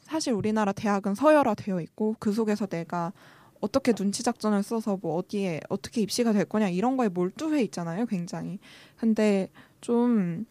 사실 0.00 0.32
우리나라 0.32 0.72
대학은 0.72 1.14
서열화 1.14 1.54
되어 1.54 1.80
있고 1.80 2.16
그 2.18 2.32
속에서 2.32 2.66
내가 2.66 3.12
어떻게 3.60 3.92
눈치 3.94 4.22
작전을 4.22 4.62
써서 4.62 4.98
뭐 5.00 5.16
어디에 5.16 5.60
어떻게 5.70 6.02
입시가 6.02 6.32
될 6.32 6.44
거냐 6.44 6.68
이런 6.68 6.96
거에 6.98 7.08
몰두해 7.08 7.62
있잖아요, 7.64 8.04
굉장히. 8.06 8.58
근데 8.96 9.48
좀 9.80 10.44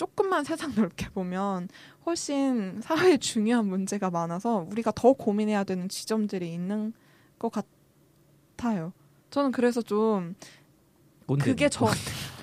조금만 0.00 0.44
세상 0.44 0.74
넓게 0.74 1.10
보면 1.10 1.68
훨씬 2.06 2.80
사회에 2.80 3.18
중요한 3.18 3.66
문제가 3.66 4.08
많아서 4.08 4.66
우리가 4.70 4.92
더 4.94 5.12
고민해야 5.12 5.64
되는 5.64 5.90
지점들이 5.90 6.54
있는 6.54 6.94
것 7.38 7.52
같아요. 8.56 8.94
저는 9.28 9.52
그래서 9.52 9.82
좀. 9.82 10.34
그게 11.38 11.68
저 11.68 11.86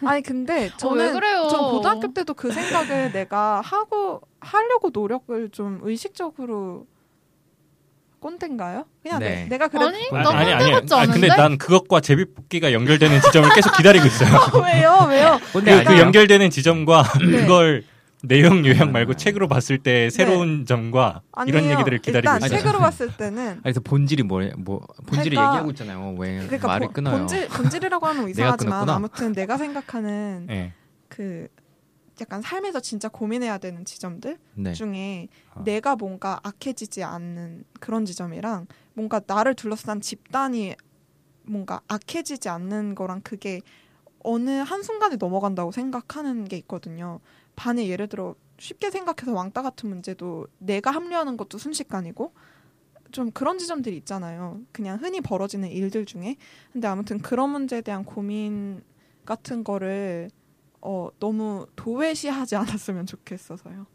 아니 0.05 0.21
근데 0.21 0.67
어, 0.83 0.89
왜 0.93 1.07
저는 1.07 1.13
그래요? 1.13 1.47
전 1.49 1.71
고등학교 1.71 2.13
때도 2.13 2.35
그 2.35 2.51
생각을 2.51 3.11
내가 3.11 3.59
하고 3.61 4.21
하려고 4.39 4.91
노력을 4.93 5.49
좀 5.49 5.79
의식적으로 5.81 6.85
꼰대인가요? 8.27 8.83
그냥 9.01 9.19
네. 9.19 9.45
내, 9.49 9.57
가 9.57 9.69
그래 9.69 9.85
아니, 9.85 9.97
아, 10.11 10.21
나 10.21 10.37
아니, 10.37 10.51
아니, 10.51 10.71
같지 10.71 10.93
아니, 10.93 11.11
근데? 11.13 11.27
난 11.27 11.57
그것과 11.57 12.01
제비뽑기가 12.01 12.73
연결되는 12.73 13.21
지점을 13.21 13.49
계속 13.55 13.71
기다리고 13.77 14.05
있어요. 14.05 14.29
왜요 14.63 15.07
왜요? 15.09 15.39
꼰대 15.53 15.71
그, 15.77 15.83
그 15.83 15.89
아니에요? 15.89 16.03
연결되는 16.05 16.49
지점과 16.49 17.03
네. 17.21 17.41
그걸 17.41 17.83
내용 18.23 18.65
요약 18.65 18.81
아. 18.81 18.85
말고 18.85 19.13
책으로 19.13 19.47
봤을 19.47 19.77
때 19.77 20.09
새로운 20.09 20.65
점과 20.65 21.21
이런 21.45 21.59
아니에요. 21.59 21.75
얘기들을 21.75 21.99
기다리고 21.99 22.33
일단 22.33 22.47
있어요. 22.49 22.59
책으로 22.59 22.79
봤을 22.79 23.15
때는 23.15 23.47
아니, 23.49 23.61
그래서 23.61 23.79
본질이 23.79 24.23
뭐예요? 24.23 24.51
뭐 24.57 24.81
본질을 25.05 25.35
그러니까- 25.37 25.51
얘기하고 25.53 25.69
있잖아요. 25.71 26.15
왜 26.17 26.39
그러니까 26.39 26.67
말을 26.67 26.87
본- 26.87 26.93
끊어요? 26.93 27.17
본질 27.19 27.47
본질이라고 27.47 28.05
하면 28.07 28.21
뭐 28.23 28.29
이상하지만. 28.29 28.89
아무튼 28.89 29.31
내가 29.31 29.57
생각하는 29.57 30.47
네. 30.47 30.73
그 31.07 31.47
약간 32.21 32.41
삶에서 32.41 32.79
진짜 32.79 33.09
고민해야 33.09 33.57
되는 33.57 33.85
지점들 33.85 34.37
네. 34.55 34.73
중에 34.73 35.27
아. 35.53 35.63
내가 35.63 35.95
뭔가 35.95 36.39
악해지지 36.43 37.03
않는 37.03 37.63
그런 37.79 38.05
지점이랑 38.05 38.67
뭔가 38.93 39.21
나를 39.25 39.53
둘러싼 39.53 40.01
집단이 40.01 40.75
뭔가 41.43 41.81
악해지지 41.87 42.49
않는 42.49 42.95
거랑 42.95 43.21
그게 43.23 43.61
어느 44.23 44.49
한순간에 44.49 45.15
넘어간다고 45.15 45.71
생각하는 45.71 46.45
게 46.45 46.57
있거든요. 46.57 47.19
반에 47.55 47.87
예를 47.87 48.07
들어 48.07 48.35
쉽게 48.59 48.89
생각해서 48.91 49.33
왕따 49.33 49.61
같은 49.61 49.89
문제도 49.89 50.47
내가 50.57 50.91
합류하는 50.91 51.37
것도 51.37 51.57
순식간이고 51.57 52.33
좀 53.11 53.31
그런 53.31 53.57
지점들이 53.57 53.95
있잖아요. 53.97 54.59
그냥 54.71 54.99
흔히 55.01 55.21
벌어지는 55.21 55.69
일들 55.69 56.05
중에. 56.05 56.35
근데 56.73 56.87
아무튼 56.87 57.19
그런 57.19 57.49
문제에 57.51 57.81
대한 57.81 58.03
고민 58.03 58.81
같은 59.25 59.63
거를 59.63 60.29
어, 60.81 61.09
너무 61.19 61.65
도외시하지 61.75 62.55
않았으면 62.55 63.05
좋겠어서요. 63.05 63.85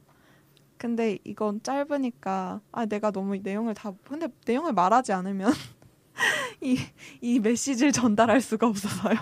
근데 0.77 1.19
이건 1.25 1.63
짧으니까 1.63 2.61
아 2.73 2.87
내가 2.87 3.11
너무 3.13 3.37
이 3.37 3.41
내용을 3.41 3.75
다 3.75 3.93
근데 4.05 4.27
내용을 4.47 4.73
말하지 4.73 5.13
않으면 5.13 5.53
이 6.61 6.77
이 7.21 7.39
메시지를 7.39 7.93
전달할 7.93 8.41
수가 8.41 8.67
없어서요. 8.67 9.15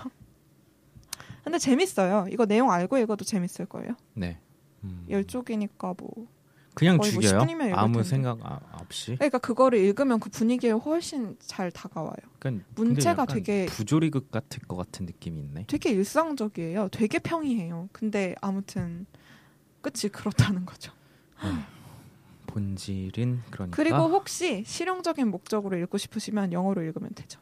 근데 1.43 1.57
재밌어요. 1.59 2.25
이거 2.31 2.45
내용 2.45 2.71
알고 2.71 2.97
읽어도 2.97 3.23
재밌을 3.25 3.65
거예요. 3.67 3.95
네. 4.13 4.39
음. 4.83 5.05
열 5.09 5.23
쪽이니까 5.25 5.93
뭐 5.97 6.27
그냥 6.73 6.97
뭐 6.97 7.05
죽여요? 7.05 7.39
10분이면 7.41 7.65
읽을 7.67 7.79
아무. 7.79 8.03
생각 8.03 8.39
아, 8.43 8.59
없이? 8.73 9.15
그러니까 9.15 9.37
그거를 9.39 9.79
읽으면 9.79 10.19
그 10.19 10.29
분위기에 10.29 10.71
훨씬 10.71 11.35
잘 11.39 11.69
다가와요. 11.71 12.15
그러니까 12.39 12.65
문체가 12.75 13.25
되게 13.25 13.65
부조리극 13.67 14.31
같을 14.31 14.61
것 14.67 14.75
같은 14.77 15.05
느낌이 15.05 15.41
있네. 15.41 15.65
되게 15.67 15.91
일상적이에요. 15.91 16.89
되게 16.89 17.19
평이해요. 17.19 17.89
근데 17.91 18.35
아무튼 18.41 19.05
끝이 19.81 20.11
그렇다는 20.11 20.65
거죠. 20.65 20.93
본질은 22.47 23.41
그러니까 23.49 23.75
그리고 23.75 23.97
혹시 23.97 24.63
실용적인 24.65 25.27
목적으로 25.29 25.77
읽고 25.77 25.97
싶으시면 25.97 26.51
영어로 26.53 26.81
읽으면 26.83 27.09
되죠. 27.15 27.39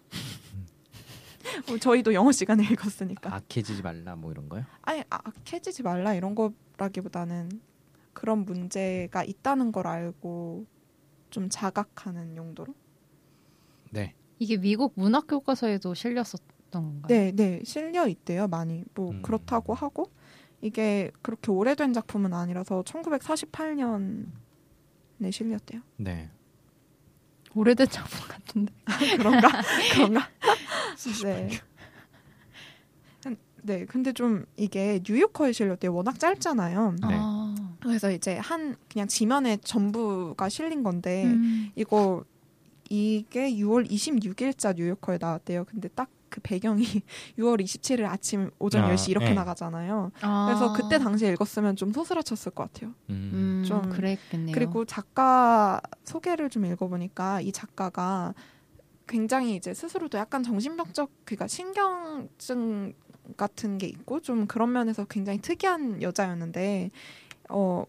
뭐 1.68 1.78
저희도 1.78 2.14
영어 2.14 2.32
시간에 2.32 2.64
읽었으니까. 2.72 3.34
악해지지 3.34 3.82
말라 3.82 4.16
뭐 4.16 4.32
이런 4.32 4.50
거요? 4.50 4.66
아니 4.84 5.04
아, 5.10 5.20
악해지지 5.24 5.84
말라 5.84 6.14
이런 6.14 6.36
거라기보다는 6.36 7.50
그런 8.20 8.44
문제가 8.44 9.24
있다는 9.24 9.72
걸 9.72 9.88
알고 9.88 10.66
좀 11.30 11.48
자각하는 11.50 12.36
용도로. 12.36 12.76
네. 13.92 14.14
이게 14.40 14.58
미국 14.58 14.92
문학 14.98 15.26
교과서에도 15.26 15.94
실렸었 15.94 16.42
건가요? 16.70 17.08
네, 17.08 17.32
네, 17.32 17.62
실려 17.64 18.10
있대요, 18.10 18.50
많이. 18.50 18.84
뭐 18.94 19.12
음. 19.12 19.22
그렇다고 19.22 19.74
하고 19.74 20.12
이게 20.60 21.12
그렇게 21.22 21.50
오래된 21.50 21.94
작품은 21.94 22.34
아니라서 22.34 22.84
1948년에 22.84 24.28
실렸대요. 25.32 25.80
네. 25.96 26.30
오래된 27.56 27.88
작품 27.88 28.28
같은데. 28.28 28.74
그런가? 29.16 29.48
그런가? 29.96 30.28
네. 31.24 31.50
네, 33.62 33.86
근데 33.86 34.12
좀 34.12 34.46
이게 34.58 35.00
뉴요커에 35.08 35.54
실렸대요. 35.54 35.94
워낙 35.94 36.20
짧잖아요. 36.20 36.96
네. 37.08 37.16
아. 37.18 37.69
그래서 37.82 38.12
이제 38.12 38.38
한 38.38 38.76
그냥 38.92 39.08
지면에 39.08 39.58
전부가 39.58 40.50
실린 40.50 40.84
건데 40.84 41.26
음. 41.26 41.72
이거 41.76 42.24
이게 42.90 43.52
6월 43.52 43.90
26일자 43.90 44.76
뉴요커에 44.76 45.18
나왔대요. 45.20 45.66
근데 45.66 45.88
딱 45.90 46.10
그 46.30 46.42
배경이 46.42 46.84
6월 47.40 47.60
27일 47.60 48.06
아침 48.06 48.52
오전 48.60 48.84
아, 48.84 48.94
10시 48.94 49.10
이렇게 49.10 49.30
네. 49.30 49.34
나가잖아요. 49.34 50.12
아. 50.22 50.46
그래서 50.46 50.74
그때 50.74 51.00
당시에 51.00 51.32
읽었으면 51.32 51.76
좀 51.76 51.92
소스라쳤을 51.92 52.52
것 52.52 52.72
같아요. 52.72 52.94
음. 53.10 53.32
음, 53.34 53.64
좀- 53.66 53.82
좀 53.82 53.92
그랬겠네요. 53.92 54.54
그리고 54.54 54.86
작가 54.86 55.82
소개를 56.04 56.52
좀 56.52 56.68
읽어보니까 56.68 57.42
이 57.42 57.52
작가가 57.52 58.36
굉장히 59.08 59.56
이제 59.56 59.74
스스로도 59.74 60.20
약간 60.20 60.44
정신병적 60.44 61.10
그러니까 61.26 61.48
신경증 61.48 62.94
같은 63.36 63.80
게 63.80 63.88
있고 63.88 64.20
좀 64.20 64.46
그런 64.46 64.72
면에서 64.72 65.06
굉장히 65.06 65.40
특이한 65.42 66.04
여자였는데 66.04 66.92
어. 67.50 67.84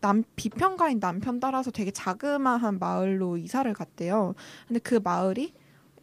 남 0.00 0.22
비평가인 0.36 1.00
남편 1.00 1.40
따라서 1.40 1.72
되게 1.72 1.90
자그마한 1.90 2.78
마을로 2.78 3.36
이사를 3.36 3.72
갔대요. 3.74 4.36
근데 4.68 4.78
그 4.78 5.00
마을이 5.02 5.52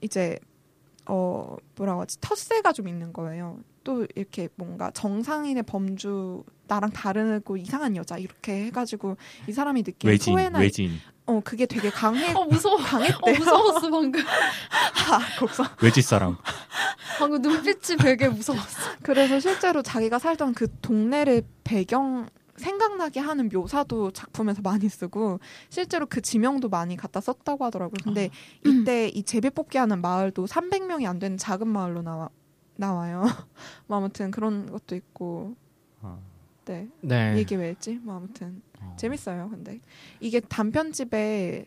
이제 0.01 0.37
어 1.07 1.55
뭐라고 1.77 2.01
하지 2.01 2.19
텃세가 2.19 2.73
좀 2.73 2.89
있는 2.89 3.13
거예요. 3.13 3.57
또 3.85 4.05
이렇게 4.15 4.49
뭔가 4.55 4.91
정상인의 4.91 5.63
범주 5.63 6.43
나랑 6.67 6.89
다르고 6.91 7.55
이상한 7.55 7.95
여자 7.95 8.17
이렇게 8.17 8.65
해가지고 8.65 9.15
이 9.47 9.53
사람이 9.53 9.83
느낀 9.83 10.09
외진, 10.09 10.33
소외나 10.33 10.59
외진, 10.59 10.91
어 11.25 11.39
그게 11.43 11.65
되게 11.65 11.89
강해 11.89 12.33
어 12.33 12.43
무서워. 12.43 12.75
어, 12.75 12.77
강했대요. 12.77 13.37
무서웠어 13.37 13.89
방금. 13.91 14.21
아, 14.21 15.39
곡선. 15.39 15.67
외지 15.81 16.01
사람. 16.01 16.35
방금 17.17 17.41
눈빛이 17.41 17.97
되게 17.97 18.27
무서웠어. 18.27 18.97
그래서 19.03 19.39
실제로 19.39 19.81
자기가 19.81 20.19
살던 20.19 20.53
그 20.53 20.67
동네를 20.81 21.43
배경 21.63 22.27
생각나게 22.57 23.19
하는 23.19 23.49
묘사도 23.49 24.11
작품에서 24.11 24.61
많이 24.61 24.87
쓰고 24.87 25.39
실제로 25.69 26.05
그 26.05 26.21
지명도 26.21 26.69
많이 26.69 26.95
갖다 26.95 27.19
썼다고 27.21 27.65
하더라고요. 27.65 27.95
근데 28.03 28.29
이때 28.65 29.07
이 29.09 29.23
제비뽑기 29.23 29.77
하는 29.77 30.01
마을도 30.01 30.45
300명이 30.45 31.05
안 31.05 31.19
되는 31.19 31.37
작은 31.37 31.67
마을로 31.67 32.01
나와 32.01 32.29
나와요. 32.77 33.23
뭐 33.87 33.97
아무튼 33.97 34.31
그런 34.31 34.71
것도 34.71 34.95
있고 34.95 35.55
아. 36.01 36.17
네 36.65 36.87
네. 37.01 37.37
얘기 37.37 37.55
왜 37.55 37.69
했지? 37.69 37.99
뭐 38.01 38.15
아무튼 38.15 38.61
어. 38.81 38.95
재밌어요. 38.97 39.49
근데 39.49 39.79
이게 40.19 40.39
단편집에 40.39 41.65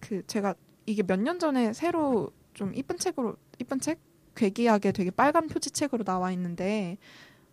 그 0.00 0.22
제가 0.26 0.54
이게 0.86 1.02
몇 1.02 1.18
년 1.20 1.38
전에 1.38 1.72
새로 1.72 2.30
좀 2.52 2.74
이쁜 2.74 2.98
책으로 2.98 3.36
이쁜 3.58 3.80
책 3.80 4.00
괴기하게 4.34 4.92
되게 4.92 5.10
빨간 5.10 5.46
표지책으로 5.48 6.04
나와 6.04 6.32
있는데 6.32 6.98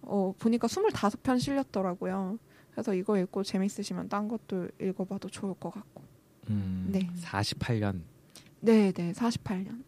어 0.02 0.34
보니까 0.40 0.68
25편 0.68 1.40
실렸더라고요. 1.40 2.38
그래서 2.72 2.94
이거 2.94 3.18
읽고 3.18 3.44
재밌으시면 3.44 4.10
딴 4.10 4.28
것도 4.28 4.70
읽어봐도 4.82 5.30
좋을 5.30 5.54
것 5.56 5.72
같고. 5.72 6.04
음. 6.50 6.90
네. 6.92 7.10
48년. 7.22 8.02
네, 8.62 8.92
네, 8.92 9.12
48년. 9.14 9.84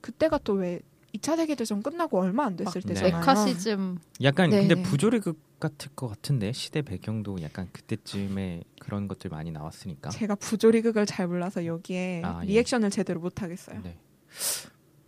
그때가 0.00 0.38
또 0.38 0.54
왜 0.54 0.80
2차 1.14 1.36
세계대전 1.36 1.82
끝나고 1.82 2.20
얼마 2.20 2.44
안 2.44 2.56
됐을 2.56 2.82
네. 2.82 2.88
때잖아요. 2.88 3.18
메카시즘. 3.18 3.98
약간 4.22 4.50
네, 4.50 4.60
근데 4.60 4.74
네. 4.76 4.82
부조리극 4.82 5.58
같을 5.58 5.90
것 5.96 6.06
같은데 6.08 6.52
시대 6.52 6.82
배경도 6.82 7.42
약간 7.42 7.68
그때쯤에 7.72 8.62
그런 8.78 9.08
것들 9.08 9.30
많이 9.30 9.50
나왔으니까. 9.50 10.10
제가 10.10 10.34
부조리극을 10.36 11.06
잘 11.06 11.26
몰라서 11.26 11.64
여기에 11.66 12.22
아, 12.24 12.40
예. 12.44 12.48
리액션을 12.48 12.90
제대로 12.90 13.20
못 13.20 13.42
하겠어요. 13.42 13.80
네. 13.82 13.98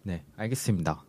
네, 0.03 0.25
알겠습니다. 0.37 1.05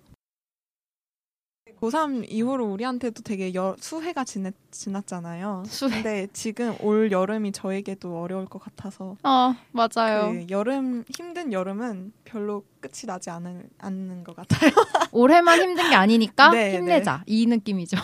고3 1.82 2.26
이후로 2.30 2.65
우리한테도 2.72 3.24
되게 3.24 3.56
여, 3.56 3.76
수해가 3.80 4.24
지냈, 4.24 4.54
지났잖아요. 4.70 5.63
수해. 5.65 5.91
근데 6.04 6.28
지금 6.32 6.76
올 6.82 7.12
여름이 7.12 7.52
저에게도 7.54 8.22
어려울 8.22 8.46
것 8.46 8.60
같아서 8.60 9.17
어 9.24 9.56
맞아요. 9.72 10.32
그 10.32 10.46
여름 10.52 11.04
힘든 11.10 11.52
여름은 11.52 12.13
별로 12.24 12.63
끝이 12.82 13.08
나지 13.08 13.32
않을, 13.32 13.63
않는 13.80 14.24
것 14.24 14.36
같아요. 14.36 14.70
올해만 15.12 15.60
힘든 15.60 15.89
게 15.89 15.96
아니니까 15.96 16.52
네, 16.52 16.76
힘내자 16.78 17.24
이 17.26 17.48
느낌이죠. 17.48 17.98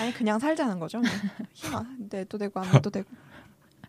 아니 0.00 0.14
그냥 0.14 0.38
살자는 0.38 0.78
거죠. 0.78 0.98
뭐. 0.98 1.08
힘 1.52 1.74
안- 1.74 1.96
내도 2.08 2.38
되고 2.38 2.60
안 2.60 2.70
내도 2.70 2.90
되고. 2.90 3.08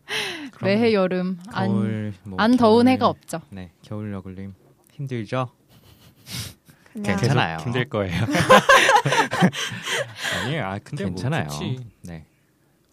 매해 0.64 0.94
여름 0.94 1.38
안, 1.52 1.68
겨울 1.68 2.14
뭐안 2.24 2.58
더운 2.58 2.86
겨울- 2.86 2.88
해가 2.90 3.08
없죠. 3.08 3.42
네, 3.52 3.72
겨울 3.84 4.10
너굴님 4.12 4.54
힘들죠? 4.94 5.50
그냥 7.04 7.18
괜찮아요. 7.18 7.58
계속 7.58 7.66
힘들 7.68 7.90
거예요. 7.90 8.24
아니에요. 10.44 10.66
아 10.66 10.80
근데 10.84 11.06
괜찮아요. 11.06 11.46
뭐 11.46 11.52
좋지. 11.54 11.80
네. 12.04 12.26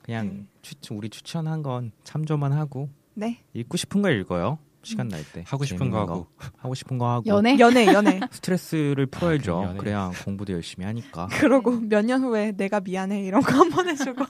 그냥 0.03 0.29
네. 0.29 0.45
추, 0.81 0.95
우리 0.95 1.09
추천한 1.09 1.63
건 1.63 1.93
참조만 2.05 2.53
하고 2.53 2.89
네 3.15 3.43
읽고 3.55 3.77
싶은 3.77 4.03
거 4.03 4.11
읽어요. 4.11 4.59
시간 4.85 5.07
날 5.09 5.23
때. 5.33 5.45
하고 5.47 5.65
싶은 5.65 5.91
거 5.91 6.01
하고. 6.01 6.27
하고 6.57 6.75
싶은 6.75 6.99
거 6.99 7.09
하고 7.09 7.23
연애 7.27 7.57
연애 7.61 7.87
연애. 7.87 8.19
스트레스를 8.33 9.07
풀어야죠. 9.07 9.63
연애. 9.65 9.79
그래야 9.79 10.11
공부도 10.25 10.53
열심히 10.53 10.85
하니까. 10.87 11.29
그러고 11.39 11.71
몇 11.81 12.05
년 12.05 12.23
후에 12.25 12.53
내가 12.57 12.81
미안해 12.81 13.23
이런 13.23 13.43
거 13.43 13.53
한 13.57 13.71
번 13.71 13.89
해주고. 13.89 14.25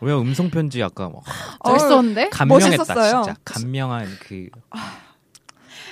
왜 0.00 0.14
음성 0.14 0.48
편지 0.48 0.82
아까 0.82 1.10
막 1.10 1.22
멋있었는데 1.62 2.30
감명했다 2.30 2.78
멋있었어요. 2.78 3.22
진짜 3.24 3.36
감명한 3.44 4.06
그 4.20 4.48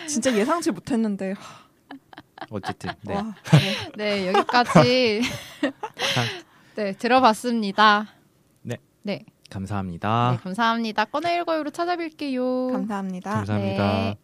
진짜 0.08 0.34
예상치 0.34 0.70
못했는데. 0.70 1.34
어쨌든 2.51 2.90
네. 3.03 3.14
와, 3.14 3.35
네. 3.96 4.22
네 4.24 4.35
여기까지 4.35 5.22
네 6.77 6.92
들어봤습니다. 6.92 8.07
감사합니다. 9.51 10.33
네 10.33 10.38
감사합니다. 10.42 11.05
꺼내 11.07 11.38
읽어요로 11.38 11.70
찾아뵐게요. 11.70 12.70
감사합니다. 12.72 13.31
감사합니다. 13.33 13.92
네. 13.92 14.16